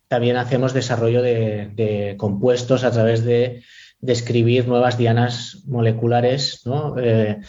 [0.08, 3.64] también hacemos desarrollo de, compuestos a través de
[4.00, 6.64] describir nuevas dianas moleculares
[7.02, 7.40] eh,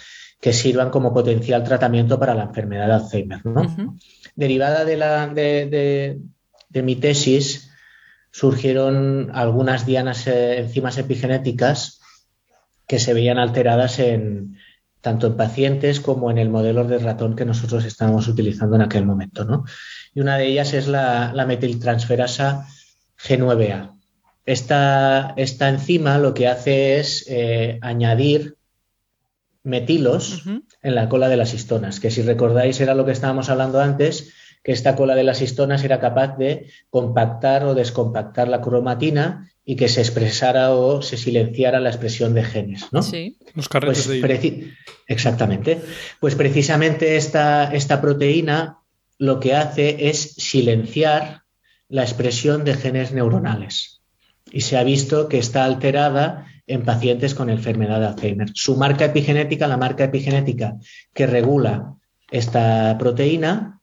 [0.40, 3.40] que sirvan como potencial tratamiento para la enfermedad de Alzheimer.
[4.34, 6.20] Derivada de, la, de,
[6.82, 7.70] mi tesis,
[8.30, 12.00] surgieron algunas dianas eh, enzimas epigenéticas
[12.86, 14.56] que se veían alteradas en,
[15.00, 19.06] tanto en pacientes como en el modelo de ratón que nosotros estábamos utilizando en aquel
[19.06, 19.44] momento.
[19.44, 19.64] ¿no?
[20.18, 22.66] Y una de ellas es la, metiltransferasa
[23.24, 23.92] G9A.
[24.46, 28.56] Esta, esta, enzima lo que hace es eh, añadir
[29.62, 30.42] metilos
[30.82, 34.32] en la cola de las histonas, que si recordáis era lo que estábamos hablando antes,
[34.64, 39.76] que esta cola de las histonas era capaz de compactar o descompactar la cromatina y
[39.76, 43.04] que se expresara o se silenciara la expresión de genes, ¿no?
[43.04, 43.38] Sí.
[43.54, 44.72] Los carretes pues de
[45.06, 45.80] Exactamente.
[46.18, 48.78] Pues precisamente esta, esta proteína
[49.18, 51.42] lo que hace es silenciar
[51.88, 54.00] la expresión de genes neuronales.
[54.50, 58.48] Y se ha visto que está alterada en pacientes con enfermedad de Alzheimer.
[58.54, 60.76] Su marca epigenética, la marca epigenética
[61.14, 61.94] que regula
[62.30, 63.80] esta proteína,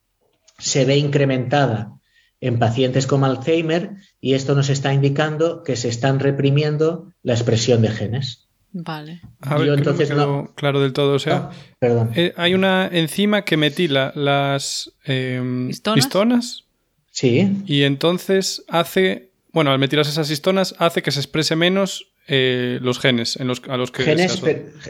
[0.57, 1.91] se ve incrementada
[2.39, 7.81] en pacientes con Alzheimer y esto nos está indicando que se están reprimiendo la expresión
[7.81, 8.44] de genes.
[8.77, 9.21] Vale.
[9.39, 10.51] A ver, entonces no...
[10.53, 11.13] claro del todo.
[11.13, 12.11] O sea, ah, perdón.
[12.13, 16.65] Eh, hay una enzima que metila las em, histonas.
[17.09, 17.63] Sí.
[17.65, 22.99] Y entonces hace, bueno, al metilar esas histonas hace que se exprese menos eh, los
[22.99, 24.41] genes en los, a los que genes,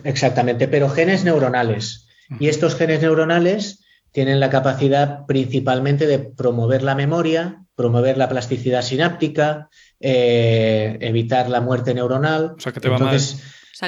[0.03, 2.07] exactamente, pero genes neuronales.
[2.39, 8.81] Y estos genes neuronales tienen la capacidad principalmente de promover la memoria, promover la plasticidad
[8.81, 9.69] sináptica,
[9.99, 12.55] eh, evitar la muerte neuronal.
[12.57, 13.19] O sea, que te va mal.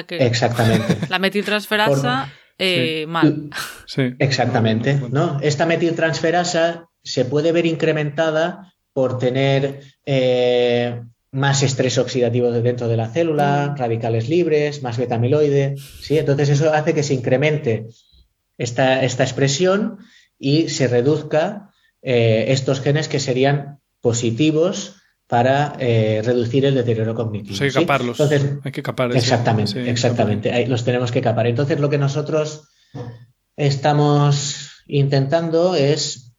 [0.08, 0.98] Exactamente.
[1.08, 3.50] La metiltransferasa, eh, mal.
[3.86, 4.14] Sí.
[4.18, 5.00] Exactamente.
[5.10, 5.38] ¿no?
[5.40, 13.08] Esta metiltransferasa se puede ver incrementada por tener eh, más estrés oxidativo dentro de la
[13.08, 13.78] célula, mm.
[13.78, 15.76] radicales libres, más betamiloide.
[15.76, 16.18] ¿sí?
[16.18, 17.86] Entonces eso hace que se incremente
[18.56, 19.98] esta, esta expresión
[20.38, 21.70] y se reduzca
[22.02, 24.97] eh, estos genes que serían positivos
[25.28, 27.56] para eh, reducir el deterioro cognitivo.
[27.60, 28.18] hay que caparlos.
[28.20, 30.50] hay que capar Exactamente, exactamente.
[30.50, 31.46] Ahí los tenemos que capar.
[31.46, 32.68] Entonces, lo que nosotros
[33.54, 36.34] estamos intentando es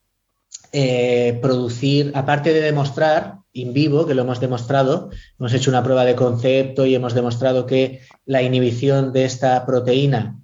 [0.71, 6.03] eh, producir, aparte de demostrar in vivo, que lo hemos demostrado, hemos hecho una prueba
[6.03, 10.39] de concepto y hemos demostrado que la inhibición de esta proteína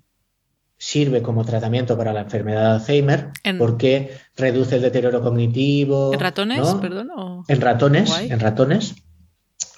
[0.85, 6.13] sirve como tratamiento para la enfermedad de Alzheimer porque reduce el deterioro cognitivo.
[6.13, 7.09] ¿En ratones, perdón?
[7.47, 8.95] En ratones, en ratones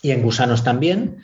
[0.02, 1.20] y en gusanos también.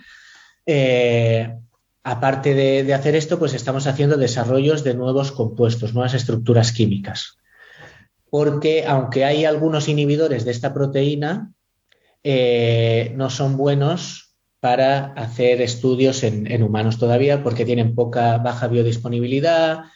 [0.65, 1.53] Eh,
[2.01, 7.37] aparte de, hacer esto, pues estamos haciendo desarrollos de nuevos compuestos, nuevas estructuras químicas.
[8.29, 11.51] Porque aunque hay algunos inhibidores de esta proteína,
[12.23, 14.22] eh, no son buenos
[14.63, 19.87] para hacer estudios en, humanos todavía porque tienen poca baja biodisponibilidad,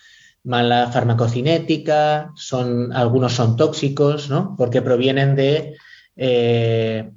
[0.43, 4.55] mala farmacocinética, son, algunos son tóxicos, ¿no?
[4.57, 5.78] porque provienen de,
[6.18, 7.09] eh,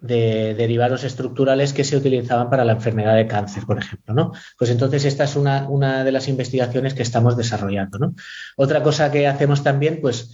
[0.00, 4.14] de, derivados estructurales que se utilizaban para la enfermedad de cáncer, por ejemplo.
[4.14, 4.30] ¿no?
[4.56, 7.98] Pues entonces esta es una, una de las investigaciones que estamos desarrollando.
[7.98, 8.14] ¿no?
[8.56, 10.30] Otra cosa que hacemos también pues,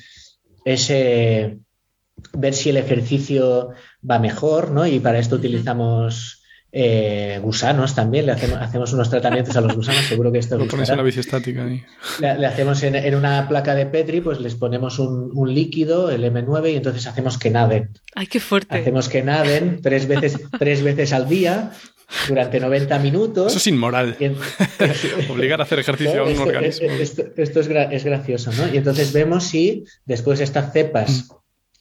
[0.66, 1.60] es eh,
[2.34, 3.70] ver si el ejercicio
[4.08, 4.86] va mejor, ¿no?
[4.86, 6.37] y para esto utilizamos
[6.80, 10.88] eh, gusanos también, le hacemos, unos tratamientos a los gusanos, seguro que esto Lo pones
[10.88, 11.82] en la bici estática ahí.
[12.20, 16.76] Le, hacemos en, una placa de Petri, pues les ponemos un, líquido, el M9, y
[16.76, 17.90] entonces hacemos que naden.
[18.14, 18.78] ¡Ay, qué fuerte!
[18.78, 21.72] Hacemos que naden tres veces, tres veces al día
[22.28, 23.48] durante 90 minutos.
[23.48, 24.16] Eso es inmoral.
[25.30, 26.90] Obligar a hacer ejercicio a un organismo.
[26.90, 28.72] Esto, es, gracioso, ¿no?
[28.72, 31.38] Y entonces vemos si después estas cepas mm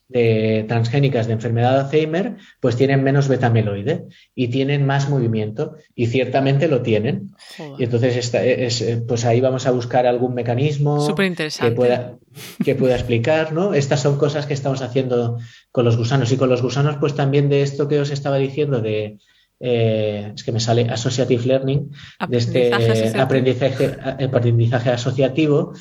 [0.10, 6.08] de transgénicas de enfermedad de Alzheimer, pues tienen menos betameloide y tienen más movimiento y
[6.08, 7.32] ciertamente lo tienen.
[7.78, 12.18] Y entonces es, pues ahí vamos a buscar algún mecanismo que pueda,
[12.64, 13.74] que pueda explicar, ¿no?
[13.74, 15.40] Estas son cosas que estamos haciendo
[15.72, 18.82] con los gusanos y con los gusanos pues también de esto que os estaba diciendo
[18.82, 19.18] de
[19.60, 21.92] eh, es que me sale associative learning,
[22.30, 22.72] de este
[23.20, 25.74] aprendizaje, aprendizaje asociativo,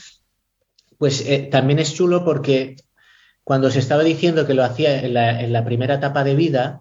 [0.98, 2.76] pues eh, también es chulo porque
[3.46, 6.80] cuando se estaba diciendo que lo hacía en la, primera etapa de vida,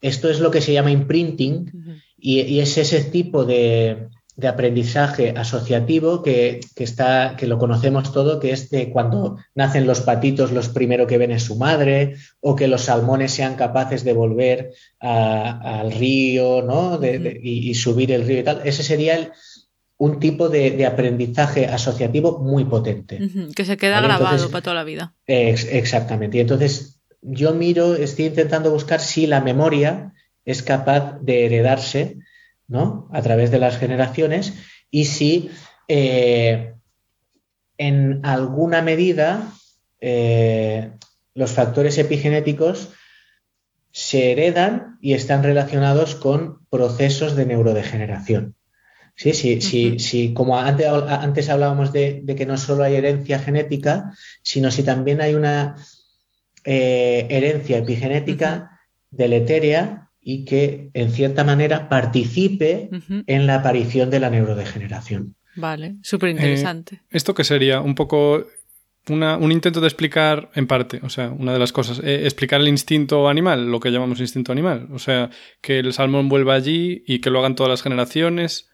[0.00, 4.06] esto es lo que se llama imprinting y, es ese tipo de,
[4.40, 10.52] aprendizaje asociativo que, está, que lo conocemos todo, que es de cuando nacen los patitos,
[10.52, 14.70] los primero que ven es su madre, o que los salmones sean capaces de volver
[15.00, 17.00] al río ¿no?
[17.02, 18.60] y, subir el río y tal.
[18.64, 19.32] Ese sería
[20.00, 23.20] un tipo de, aprendizaje asociativo muy potente.
[23.54, 25.14] Que se queda grabado para toda la vida.
[25.26, 26.38] exactamente.
[26.38, 30.14] Y entonces yo miro, estoy intentando buscar si la memoria
[30.46, 32.16] es capaz de heredarse
[32.66, 33.10] ¿no?
[33.12, 34.54] a través de las generaciones
[34.90, 35.50] y si
[35.86, 36.72] eh,
[37.76, 39.52] en alguna medida
[40.00, 40.92] eh,
[41.34, 42.88] los factores epigenéticos
[43.92, 48.56] se heredan y están relacionados con procesos de neurodegeneración.
[49.20, 54.14] Sí, sí, sí, sí, como antes, antes hablábamos de, que no solo hay herencia genética,
[54.40, 55.76] sino si también hay una
[56.64, 62.88] eh, herencia epigenética deletérea y que en cierta manera participe
[63.26, 65.36] en la aparición de la neurodegeneración.
[65.54, 66.94] Vale, súper interesante.
[66.94, 67.82] Eh, ¿Esto qué sería?
[67.82, 68.46] Un poco
[69.08, 72.68] un intento de explicar en parte, o sea, una de las cosas, eh, explicar el
[72.68, 74.88] instinto animal, lo que llamamos instinto animal.
[74.92, 75.28] O sea,
[75.60, 78.69] que el salmón vuelva allí y que lo hagan todas las generaciones.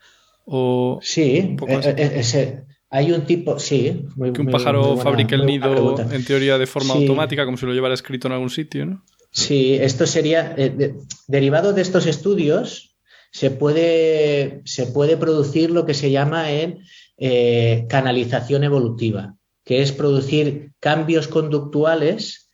[0.47, 4.07] O sí, eh, hay un tipo, sí.
[4.33, 7.95] que un pájaro fabrique el nido en teoría de forma automática, como si lo llevara
[7.95, 9.05] escrito en algún sitio, ¿no?
[9.33, 10.95] Sí, esto sería, eh,
[11.27, 12.97] derivado de estos estudios,
[13.33, 16.79] se puede, se puede, producir lo que se llama en
[17.19, 19.35] eh, canalización evolutiva,
[19.65, 22.51] que es producir cambios conductuales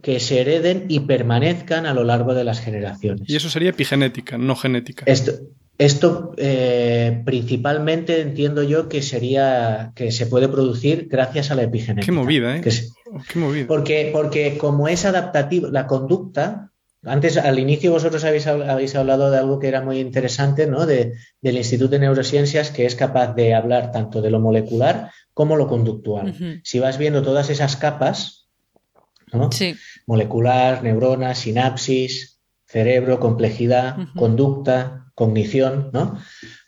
[0.00, 3.28] que se hereden y permanezcan a lo largo de las generaciones.
[3.28, 5.04] Y eso sería epigenética, no genética.
[5.06, 5.32] Esto,
[5.78, 12.06] esto eh, principalmente entiendo yo que sería que se puede producir gracias a la epigenética.
[12.06, 12.60] Qué movida, ¿eh?
[12.60, 13.66] Qué movida.
[13.66, 16.70] Porque, porque como es adaptativo, la conducta,
[17.04, 20.86] antes al inicio vosotros habéis, habéis hablado de algo que era muy interesante, ¿no?
[20.86, 25.56] De, del Instituto de Neurociencias, que es capaz de hablar tanto de lo molecular como
[25.56, 26.60] lo conductual.
[26.62, 28.48] Si vas viendo todas esas capas,
[29.32, 29.48] ¿no?
[30.06, 36.18] Molecular, neuronas, sinapsis, cerebro, complejidad, conducta, cognición, ¿no?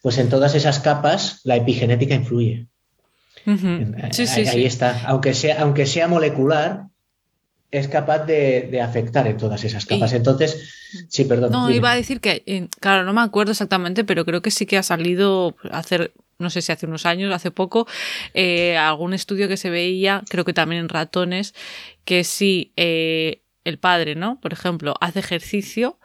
[0.03, 2.67] Pues en todas esas capas la epigenética influye.
[3.47, 5.03] ahí, está.
[5.07, 6.85] Aunque sea, aunque sea molecular,
[7.71, 10.13] es capaz de, afectar en todas esas capas.
[10.13, 10.73] Entonces,
[11.09, 11.51] sí, perdón.
[11.51, 14.65] No, iba a decir que, eh, claro, no me acuerdo exactamente, pero creo que sí
[14.65, 17.89] que ha salido hacer, no sé si hace unos años, hace poco,
[18.33, 21.53] eh, algún estudio que se veía, creo que también en ratones,
[22.05, 24.39] que si eh, el padre, ¿no?
[24.41, 25.99] Por ejemplo, hace ejercicio,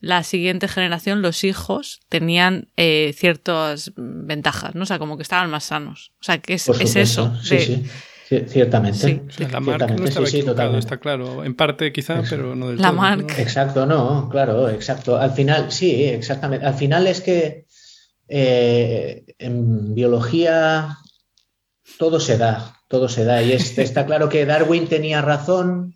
[0.00, 4.82] la siguiente generación, los hijos, tenían eh, ciertas ventajas, ¿no?
[4.82, 6.12] O sea, como que estaban más sanos.
[6.20, 7.34] O sea, que es, eso.
[7.42, 7.84] Sí, sí.
[8.26, 9.22] Ciertamente.
[9.38, 11.44] la marca no estaba equivocado, está claro.
[11.44, 12.96] En parte quizá, pero no del la todo.
[12.96, 13.40] marca.
[13.40, 15.16] Exacto, no, claro, exacto.
[15.16, 16.66] Al final, sí, exactamente.
[16.66, 17.66] Al final es que
[18.26, 20.98] eh, en biología
[21.98, 23.42] todo se da, todo se da.
[23.42, 25.95] Y está claro que Darwin tenía razón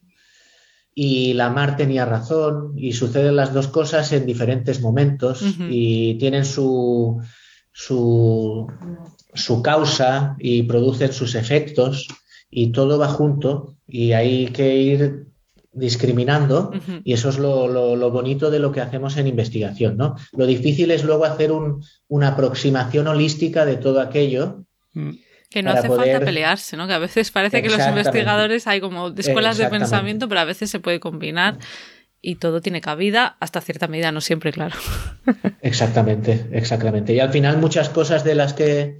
[0.94, 6.44] y la mar tenía razón y suceden las dos cosas en diferentes momentos y tienen
[6.44, 7.20] su,
[7.72, 8.66] su,
[9.32, 12.08] su, causa y producen sus efectos
[12.50, 15.26] y todo va junto y hay que ir
[15.72, 16.72] discriminando
[17.04, 19.96] y eso es lo, lo, bonito de lo que hacemos en investigación.
[19.96, 20.16] ¿no?
[20.32, 24.64] Lo difícil es luego hacer un, una aproximación holística de todo aquello.
[24.94, 25.10] Mm.
[25.50, 26.86] Que no hace falta pelearse, ¿no?
[26.86, 30.70] Que a veces parece que los investigadores hay como escuelas de pensamiento, pero a veces
[30.70, 31.58] se puede combinar
[32.22, 34.76] y todo tiene cabida hasta cierta medida, no siempre, claro.
[35.62, 37.14] Exactamente, exactamente.
[37.14, 38.98] Y al final muchas cosas de las que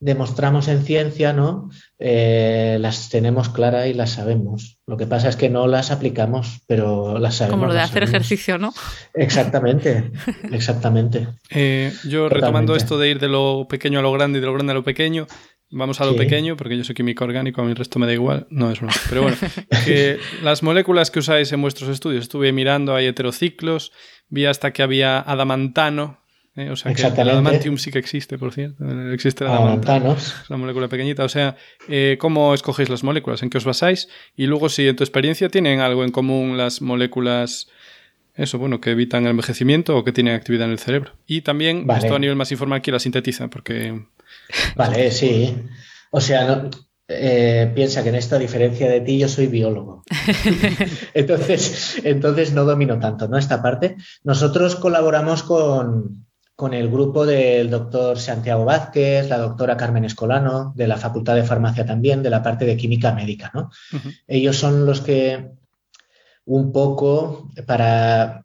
[0.00, 1.70] demostramos en ciencia, ¿no?
[1.98, 4.78] Eh, las tenemos claras y las sabemos.
[4.86, 7.58] Lo que pasa es que no las aplicamos, pero las sabemos.
[7.58, 8.72] Como lo de hacer ejercicio, ¿no?
[9.14, 10.10] Exactamente,
[10.52, 11.26] exactamente.
[11.50, 14.54] Eh, yo retomando esto de ir de lo pequeño a lo grande y de lo
[14.54, 15.26] grande a lo pequeño,
[15.70, 18.14] Vamos a lo pequeño, porque yo soy químico orgánico, a mí el resto me da
[18.14, 18.46] igual.
[18.48, 18.94] No es bueno.
[19.08, 19.36] Pero bueno,
[19.84, 23.92] que las moléculas que usáis en vuestros estudios, estuve mirando, hay heterociclos,
[24.28, 26.20] vi hasta que había adamantano,
[26.56, 26.70] ¿eh?
[26.70, 28.82] o sea que el adamantium sí que existe, por cierto.
[29.12, 30.12] Existe el adamantano.
[30.14, 31.24] Es una molécula pequeñita.
[31.24, 31.56] O sea,
[31.88, 33.42] eh, ¿cómo escogéis las moléculas?
[33.42, 34.08] ¿En qué os basáis?
[34.36, 37.68] Y luego, si en tu experiencia tienen algo en común las moléculas
[38.38, 41.12] eso, bueno, que evitan el envejecimiento o que tienen actividad en el cerebro.
[41.26, 44.00] Y también, esto a nivel más informal, que la sintetiza, porque
[44.76, 45.56] Vale, sí.
[46.10, 46.70] O sea,
[47.10, 50.02] eh, piensa que en esta diferencia de ti yo soy biólogo.
[51.14, 53.38] entonces, entonces no domino tanto, ¿no?
[53.38, 53.96] Esta parte.
[54.24, 56.26] Nosotros colaboramos con,
[56.72, 61.86] el grupo del doctor Santiago Vázquez, la doctora Carmen Escolano, de la Facultad de Farmacia
[61.86, 63.70] también, de la parte de química médica, ¿no?
[64.26, 65.52] Ellos son los que
[66.44, 68.44] un poco para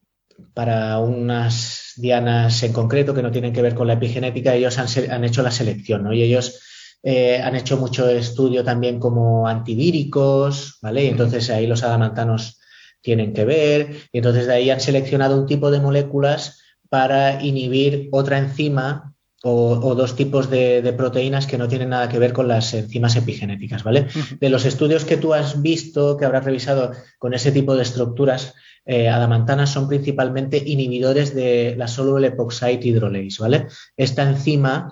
[0.54, 5.24] para unas dianas en concreto que no tienen que ver con la epigenética, ellos han,
[5.24, 6.14] hecho la selección, ¿no?
[6.14, 6.60] Y ellos
[7.04, 11.06] eh, han hecho mucho estudio también como antivíricos, ¿vale?
[11.06, 12.60] Y entonces ahí los adamantanos
[13.02, 18.08] tienen que ver, y entonces de ahí han seleccionado un tipo de moléculas para inhibir
[18.12, 19.14] otra enzima
[19.46, 23.84] o, dos tipos de, proteínas que no tienen nada que ver con las enzimas epigenéticas,
[23.84, 24.08] ¿vale?
[24.40, 28.54] De los estudios que tú has visto, que habrás revisado con ese tipo de estructuras,
[28.86, 33.68] eh, adamantanas son principalmente inhibidores de la soluble epoxide hidrolase, ¿vale?
[33.96, 34.92] Esta enzima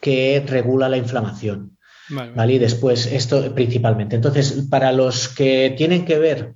[0.00, 1.76] que regula la inflamación.
[2.10, 4.16] Vale, Y después, esto principalmente.
[4.16, 6.54] Entonces, para los que tienen que ver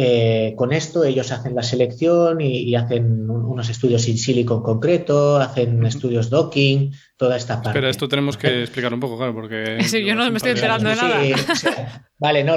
[0.00, 5.38] eh, con esto ellos hacen la selección y, hacen unos estudios in silico en concreto,
[5.38, 7.76] hacen estudios docking, toda esta parte.
[7.76, 9.78] Pero esto tenemos que explicar un poco, claro, porque...
[9.82, 12.06] Sí, yo no me estoy enterando de nada.
[12.18, 12.54] vale, no,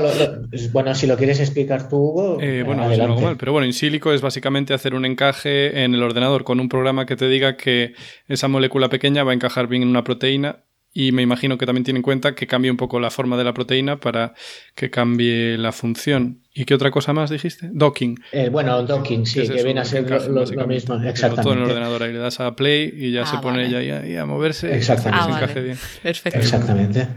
[0.72, 2.38] bueno, si lo quieres explicar tú, Hugo.
[2.40, 5.96] Eh, bueno, no hago mal, pero bueno, in silico es básicamente hacer un encaje en
[5.96, 7.96] el ordenador con un programa que te diga que
[8.28, 10.64] esa molécula pequeña va a encajar bien en una proteína
[10.94, 13.46] y me imagino que también tiene en cuenta que cambie un poco la forma de
[13.46, 14.34] la proteína para
[14.76, 16.42] que cambie la función.
[16.54, 17.70] ¿Y qué otra cosa más dijiste?
[17.72, 18.20] Docking.
[18.34, 20.96] Eh, bueno, docking, sí, que, viene a ser lo, mismo.
[20.96, 21.44] Exactamente.
[21.44, 23.78] Todo en el ordenador ahí le das a play y ya se ah, pone ya
[23.78, 24.76] ahí a moverse.
[24.76, 25.46] Exactamente.
[25.46, 25.78] Ah, bien.
[26.04, 26.40] Perfecto.
[26.40, 27.08] Exactamente.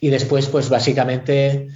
[0.00, 1.68] Y después, pues básicamente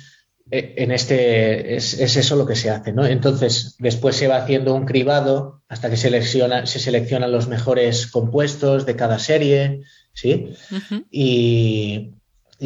[0.50, 3.07] eh, en este es, eso lo que se hace, ¿no?
[3.07, 8.86] Entonces, después se va haciendo un cribado hasta que selecciona, se seleccionan los mejores compuestos
[8.86, 9.82] de cada serie
[10.12, 10.54] ¿sí?
[11.10, 12.12] y,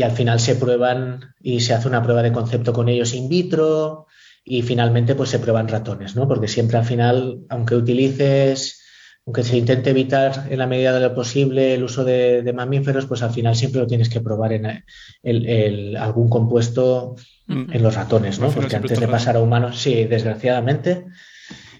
[0.02, 4.06] al final se prueban y se hace una prueba de concepto con ellos in vitro
[4.44, 6.28] y finalmente pues se prueban ratones, ¿no?
[6.28, 8.82] Porque siempre al final, aunque utilices,
[9.26, 13.22] aunque se intente evitar en la medida de lo posible el uso de, mamíferos, pues
[13.22, 14.84] al final siempre lo tienes que probar en
[15.22, 17.16] el, algún compuesto
[17.48, 18.50] en los ratones, ¿no?
[18.50, 21.06] Porque antes de pasar a humanos, sí, desgraciadamente.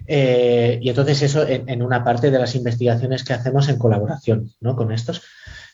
[0.07, 4.53] Eh, y entonces eso en, en, una parte de las investigaciones que hacemos en colaboración
[4.61, 4.77] ¿no?
[4.77, 5.23] con estos.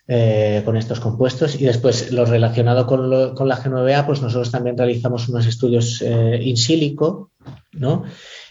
[0.09, 1.61] Eh, con estos compuestos.
[1.61, 6.57] Y después, lo relacionado con, la G9A, pues nosotros también realizamos unos estudios eh, in
[6.57, 7.31] silico,
[7.71, 8.03] ¿no?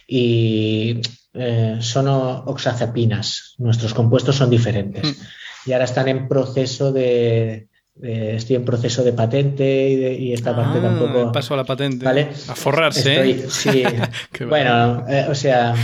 [0.08, 1.02] Y
[1.34, 3.54] eh, son oxacepinas.
[3.58, 5.04] Nuestros compuestos son diferentes.
[5.04, 5.22] Hmm.
[5.66, 7.68] Y ahora están en proceso de,
[8.00, 11.32] estoy en proceso de patente y, esta parte ah, tampoco.
[11.32, 12.06] Paso a la patente.
[12.48, 13.48] A forrarse.
[13.48, 13.82] sí.
[14.48, 15.74] bueno, o sea,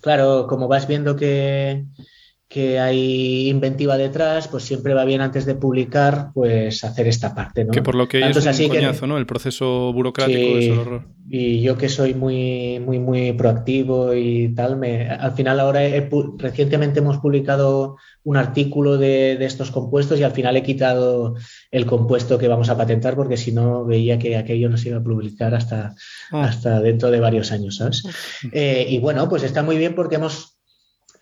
[0.00, 1.84] claro, como vas viendo que,
[2.52, 7.64] que hay inventiva detrás, pues siempre va bien antes de publicar, pues hacer esta parte,
[7.64, 7.70] ¿no?
[7.70, 9.16] Que por lo que es un coñazo, ¿no?
[9.16, 11.06] El proceso burocrático es el horror.
[11.30, 15.80] Y yo que soy muy, muy, muy proactivo y tal, me, al final ahora
[16.36, 21.36] recientemente hemos publicado un artículo de, estos compuestos y al final he quitado
[21.70, 24.98] el compuesto que vamos a patentar porque si no veía que aquello no se iba
[24.98, 25.94] a publicar hasta,
[26.32, 26.44] ah.
[26.44, 28.02] hasta dentro de varios años, ¿sabes?
[28.52, 30.58] Eh, y bueno, pues está muy bien porque hemos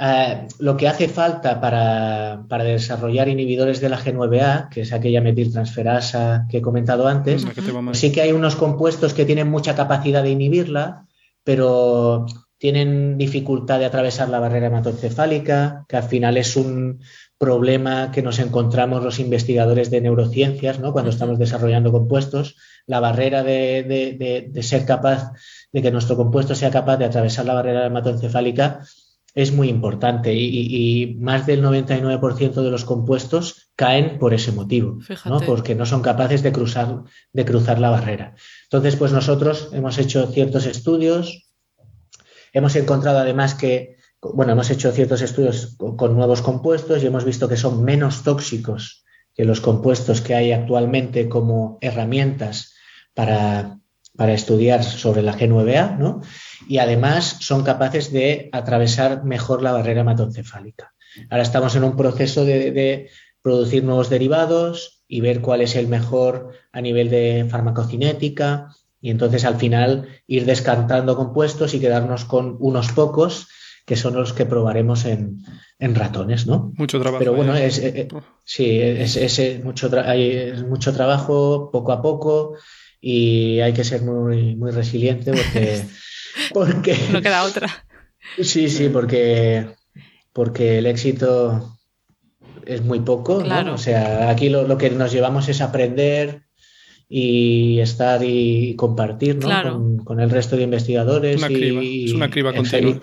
[0.03, 6.47] eh, lo que hace falta para, desarrollar inhibidores de la G9A, que es aquella metiltransferasa
[6.49, 7.45] que he comentado antes,
[7.93, 11.07] sí que hay unos compuestos que tienen mucha capacidad de inhibirla,
[11.45, 12.25] pero
[12.57, 17.01] tienen dificultad de atravesar la barrera hematoencefálica, que al final es un
[17.37, 20.93] problema que nos encontramos los investigadores de neurociencias, ¿no?
[20.93, 25.33] Cuando estamos desarrollando compuestos, la barrera de, de ser capaz,
[25.73, 28.81] de que nuestro compuesto sea capaz de atravesar la barrera hematoencefálica,
[29.35, 35.41] es muy importante y, más del 99% de los compuestos caen por ese motivo, ¿no?
[35.41, 37.03] porque no son capaces de cruzar,
[37.33, 38.35] de cruzar la barrera.
[38.65, 41.51] Entonces, pues nosotros hemos hecho ciertos estudios,
[42.53, 47.49] hemos encontrado además que, bueno, hemos hecho ciertos estudios con, nuevos compuestos y hemos visto
[47.49, 49.05] que son menos tóxicos
[49.35, 52.75] que los compuestos que hay actualmente como herramientas
[53.15, 53.79] para,
[54.21, 56.21] para estudiar sobre la G9A, ¿no?
[56.69, 60.93] y además son capaces de atravesar mejor la barrera hematoencefálica.
[61.31, 63.09] Ahora estamos en un proceso de,
[63.41, 68.69] producir nuevos derivados y ver cuál es el mejor a nivel de farmacocinética
[69.01, 73.49] y entonces al final ir descartando compuestos y quedarnos con unos pocos
[73.87, 75.43] que son los que probaremos en,
[75.79, 76.75] ratones, ¿no?
[76.77, 77.21] Mucho trabajo.
[77.21, 78.09] Pero bueno, es, eh, eh,
[78.45, 82.59] sí, es, mucho hay, mucho trabajo, poco a poco,
[83.01, 85.83] y hay que ser muy, muy resiliente porque
[86.53, 87.69] Porque, no queda otra.
[88.41, 89.67] Sí, sí, porque,
[90.33, 91.79] porque el éxito
[92.67, 93.43] es muy poco.
[93.73, 96.43] O sea, aquí lo, que nos llevamos es aprender
[97.09, 100.05] y estar y compartir ¿no?
[100.05, 101.39] con, el resto de investigadores.
[101.39, 103.01] Una criba, es una criba continua.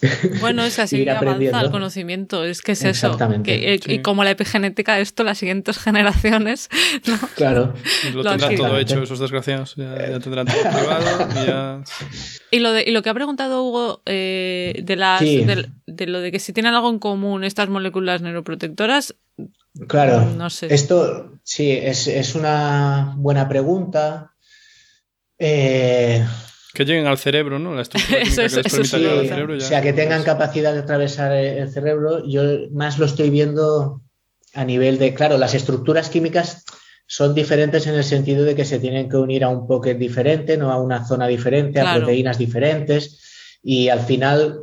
[0.40, 3.16] Bueno, es así avanza el conocimiento, es que es eso.
[3.42, 6.68] Que, Y como la epigenética, esto, las siguientes generaciones.
[7.36, 7.74] Claro.
[8.12, 9.74] Lo, tendrán todo hecho, esos desgraciados.
[9.76, 11.28] Ya, tendrán todo privado.
[11.30, 11.82] Y, ya...
[12.50, 16.32] y, lo de, y lo que ha preguntado Hugo eh, de, las, de, lo de
[16.32, 19.14] que si tienen algo en común estas moléculas neuroprotectoras.
[19.88, 20.24] Claro.
[20.36, 20.72] No sé.
[20.72, 24.34] Esto sí, es, es una buena pregunta.
[25.38, 26.24] Eh,
[26.74, 27.74] que lleguen al cerebro, ¿no?
[27.74, 29.56] La estructura eso, que les cerebro.
[29.56, 32.26] o sea, que tengan capacidad de atravesar el cerebro.
[32.26, 34.02] Yo más lo estoy viendo
[34.52, 36.64] a nivel de, claro, las estructuras químicas
[37.06, 40.56] son diferentes en el sentido de que se tienen que unir a un pocket diferente,
[40.56, 43.58] no a una zona diferente, a proteínas diferentes.
[43.62, 44.60] Y al final,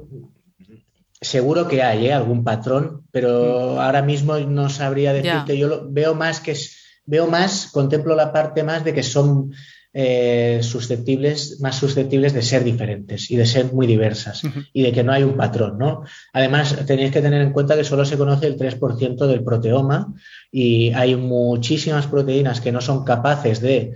[1.19, 2.13] seguro que hay ¿eh?
[2.13, 3.79] algún patrón, pero mm.
[3.79, 5.57] ahora mismo no sabría decirte.
[5.57, 9.53] Yo lo, veo más que es, veo más, contemplo la parte más de que son
[9.93, 15.03] eh, susceptibles, más susceptibles de ser diferentes y de ser muy diversas y de que
[15.03, 16.03] no hay un patrón, ¿no?
[16.31, 20.13] Además, tenéis que tener en cuenta que solo se conoce el 3% del proteoma
[20.49, 23.91] y hay muchísimas proteínas que no son capaces de,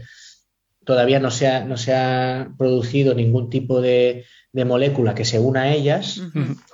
[0.84, 5.64] todavía no se ha, no se ha producido ningún tipo de, molécula que se una
[5.64, 6.22] a ellas,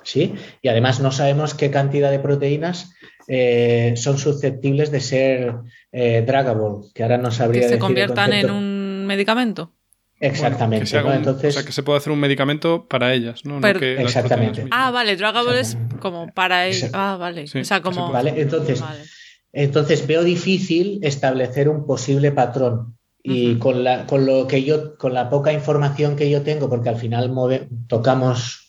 [0.04, 0.34] ¿sí?
[0.62, 2.92] Y además no sabemos qué cantidad de proteínas
[3.26, 5.54] eh, son susceptibles de ser
[5.90, 9.72] eh, dragable, que ahora no sabría que se conviertan en un medicamento.
[10.22, 10.96] Exactamente.
[10.96, 11.56] Entonces...
[11.56, 13.58] O sea, que se puede hacer un medicamento para ellas, ¿no?
[13.66, 14.66] exactamente.
[14.70, 16.90] ah, vale, Drugable es como para ellas.
[16.92, 17.44] Ah, vale.
[17.44, 18.12] o sea, como...
[18.12, 18.82] Vale, entonces,
[19.52, 22.96] entonces veo difícil establecer un posible patrón.
[23.24, 26.88] Y con, la, con lo que yo, con la poca información que yo tengo, porque
[26.88, 27.32] al final
[27.86, 28.62] tocamos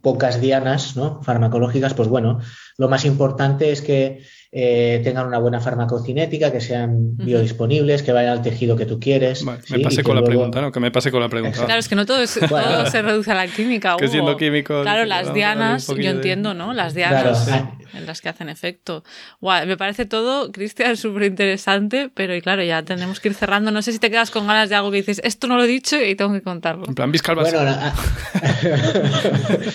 [0.00, 1.20] pocas dianas ¿no?
[1.22, 2.38] farmacológicas, pues bueno,
[2.76, 8.32] lo más importante es que eh, tengan una buena farmacocinética, que sean biodisponibles, que vayan
[8.32, 9.44] al tejido que tú quieres.
[9.44, 10.72] me pase con la pregunta, ¿no?
[10.72, 11.64] Que me pase con la pregunta.
[11.64, 13.96] Claro, es que no todo, se reduce a la química.
[13.98, 14.82] Que siendo químico.
[14.82, 16.72] Claro, las dianas, yo entiendo, ¿no?
[16.72, 17.48] Las dianas
[17.94, 19.04] en las que hacen efecto.
[19.40, 23.70] me parece todo, Cristian, súper interesante, pero y claro, ya tenemos que ir cerrando.
[23.70, 25.68] No sé si te quedas con ganas de algo que dices, esto no lo he
[25.68, 26.84] dicho y tengo que contarlo.
[26.88, 27.52] En plan, Vizca Barça.
[27.52, 27.76] Bueno,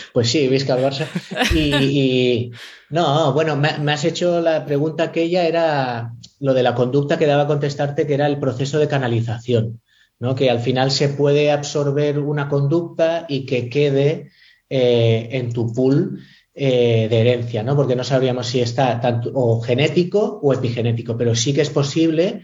[0.13, 1.05] pues sí, Vizca Barça.
[1.53, 2.51] y
[2.93, 7.43] no, bueno, me, has hecho la pregunta aquella, era lo de la conducta que daba
[7.43, 9.81] a contestarte, que era el proceso de canalización,
[10.19, 10.35] ¿no?
[10.35, 14.29] Que al final se puede absorber una conducta y que quede
[14.69, 16.19] eh, en tu pool
[16.53, 17.75] eh, de herencia, ¿no?
[17.75, 22.43] Porque no sabríamos si está tanto o genético o epigenético, pero sí que es posible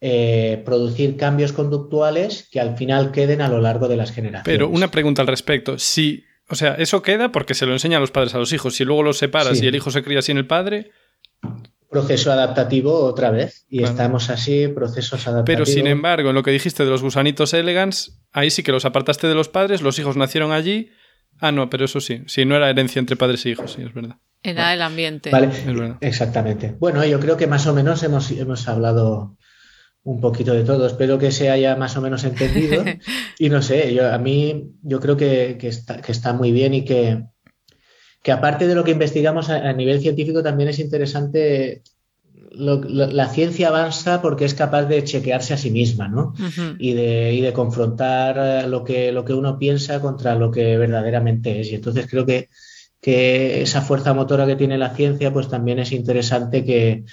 [0.00, 4.46] eh, producir cambios conductuales que al final queden a lo largo de las generaciones.
[4.46, 5.78] Pero una pregunta al respecto.
[5.78, 8.74] Si o sea, eso queda porque se lo enseñan los padres a los hijos.
[8.74, 10.90] Si luego los separas y el hijo se cría sin el padre.
[11.88, 13.66] Proceso adaptativo otra vez.
[13.68, 15.46] Y estamos así, procesos adaptativos.
[15.46, 18.84] Pero sin embargo, en lo que dijiste de los gusanitos elegans, ahí sí que los
[18.84, 20.90] apartaste de los padres, los hijos nacieron allí.
[21.38, 22.22] Ah, no, pero eso sí.
[22.26, 24.16] Sí, no era herencia entre padres e hijos, sí, es verdad.
[24.42, 25.30] Era el ambiente.
[25.30, 25.50] Vale,
[26.00, 26.74] exactamente.
[26.80, 29.36] Bueno, yo creo que más o menos hemos, hemos hablado
[30.04, 30.86] un poquito de todo.
[30.86, 32.84] Espero que se haya más o menos entendido.
[33.38, 37.24] y no sé, yo, a mí yo creo que, está, muy bien y que,
[38.22, 41.82] que, aparte de lo que investigamos a, nivel científico, también es interesante.
[42.52, 46.34] la ciencia avanza porque es capaz de chequearse a sí misma, ¿no?
[46.78, 51.60] y, de, y, de, confrontar lo que, lo que uno piensa contra lo que verdaderamente
[51.60, 51.70] es.
[51.70, 52.48] Y entonces creo que,
[53.02, 57.04] que esa fuerza motora que tiene la ciencia, pues también es interesante que,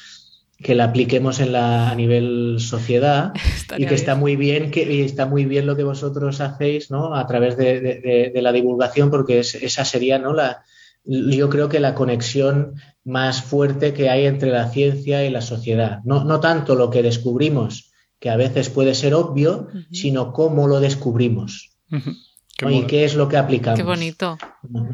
[0.58, 3.34] que la apliquemos en la, a nivel sociedad
[3.78, 7.16] y que está muy bien que está muy bien lo que vosotros hacéis ¿no?
[7.16, 10.34] a través de, la divulgación porque esa sería ¿no?
[10.34, 10.64] la,
[11.06, 16.00] yo creo que la conexión más fuerte que hay entre la ciencia y la sociedad.
[16.04, 20.80] No, no tanto lo que descubrimos que a veces puede ser obvio sino cómo lo
[20.80, 21.78] descubrimos.
[21.90, 22.27] ¿Y
[22.58, 23.80] qué es lo que aplicamos?
[23.80, 24.38] Qué bonito.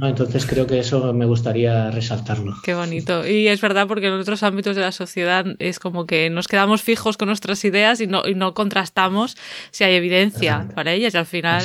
[0.01, 2.55] Entonces creo que eso me gustaría resaltarlo.
[2.63, 3.25] Qué bonito.
[3.25, 6.81] Y es verdad porque en otros ámbitos de la sociedad es como que nos quedamos
[6.81, 9.37] fijos con nuestras ideas y no, y no contrastamos
[9.71, 11.63] si hay evidencia para ellas y al final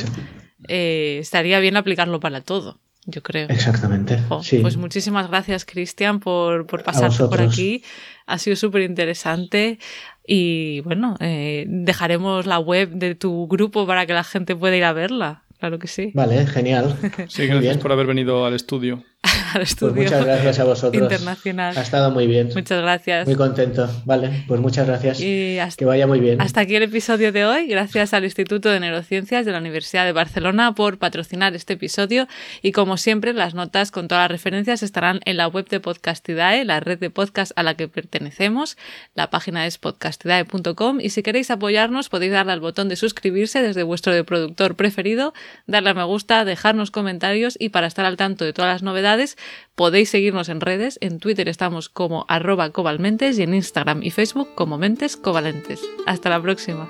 [0.69, 2.79] eh, estaría bien aplicarlo para todo.
[3.07, 3.49] Yo creo.
[3.49, 4.19] Exactamente.
[4.29, 7.83] Pues muchísimas gracias, Cristian, por, por pasar por aquí.
[8.27, 9.79] Ha sido súper interesante.
[10.27, 14.85] Y bueno, eh, dejaremos la web de tu grupo para que la gente pueda ir
[14.85, 16.11] a verla claro que sí.
[16.15, 16.97] Vale, genial.
[17.29, 19.05] Sí, gracias por haber venido al estudio.
[19.49, 21.03] al pues estudio muchas gracias a vosotros.
[21.03, 21.77] internacional.
[21.77, 22.51] Ha estado muy bien.
[22.55, 23.27] Muchas gracias.
[23.27, 23.89] Muy contento.
[24.05, 25.21] Vale, pues muchas gracias.
[25.21, 26.41] Y que vaya muy bien.
[26.41, 27.67] Hasta aquí el episodio de hoy.
[27.67, 32.27] Gracias al Instituto de Neurociencias de la Universidad de Barcelona por patrocinar este episodio.
[32.63, 36.65] Y como siempre, las notas con todas las referencias estarán en la web de Podcastidae,
[36.65, 38.77] la red de podcast a la que pertenecemos.
[39.15, 43.83] La página es podcastidae.com y si queréis apoyarnos podéis darle al botón de suscribirse desde
[43.83, 45.35] vuestro reproductor preferido,
[45.67, 48.83] darle a me gusta, dejarnos comentarios y para estar al tanto de todas las
[49.19, 49.37] novedades
[49.75, 50.99] podéis seguirnos en redes.
[51.01, 55.81] En Twitter estamos como arroba cobalmentes y en Instagram y Facebook como mentes covalentes.
[56.07, 56.89] Hasta la próxima.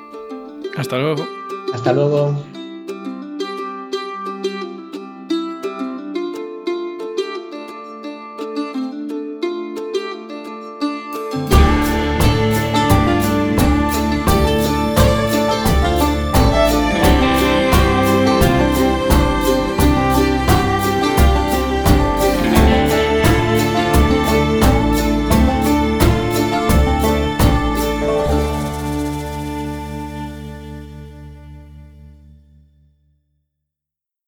[0.77, 1.27] Hasta luego.
[1.73, 2.58] Hasta luego.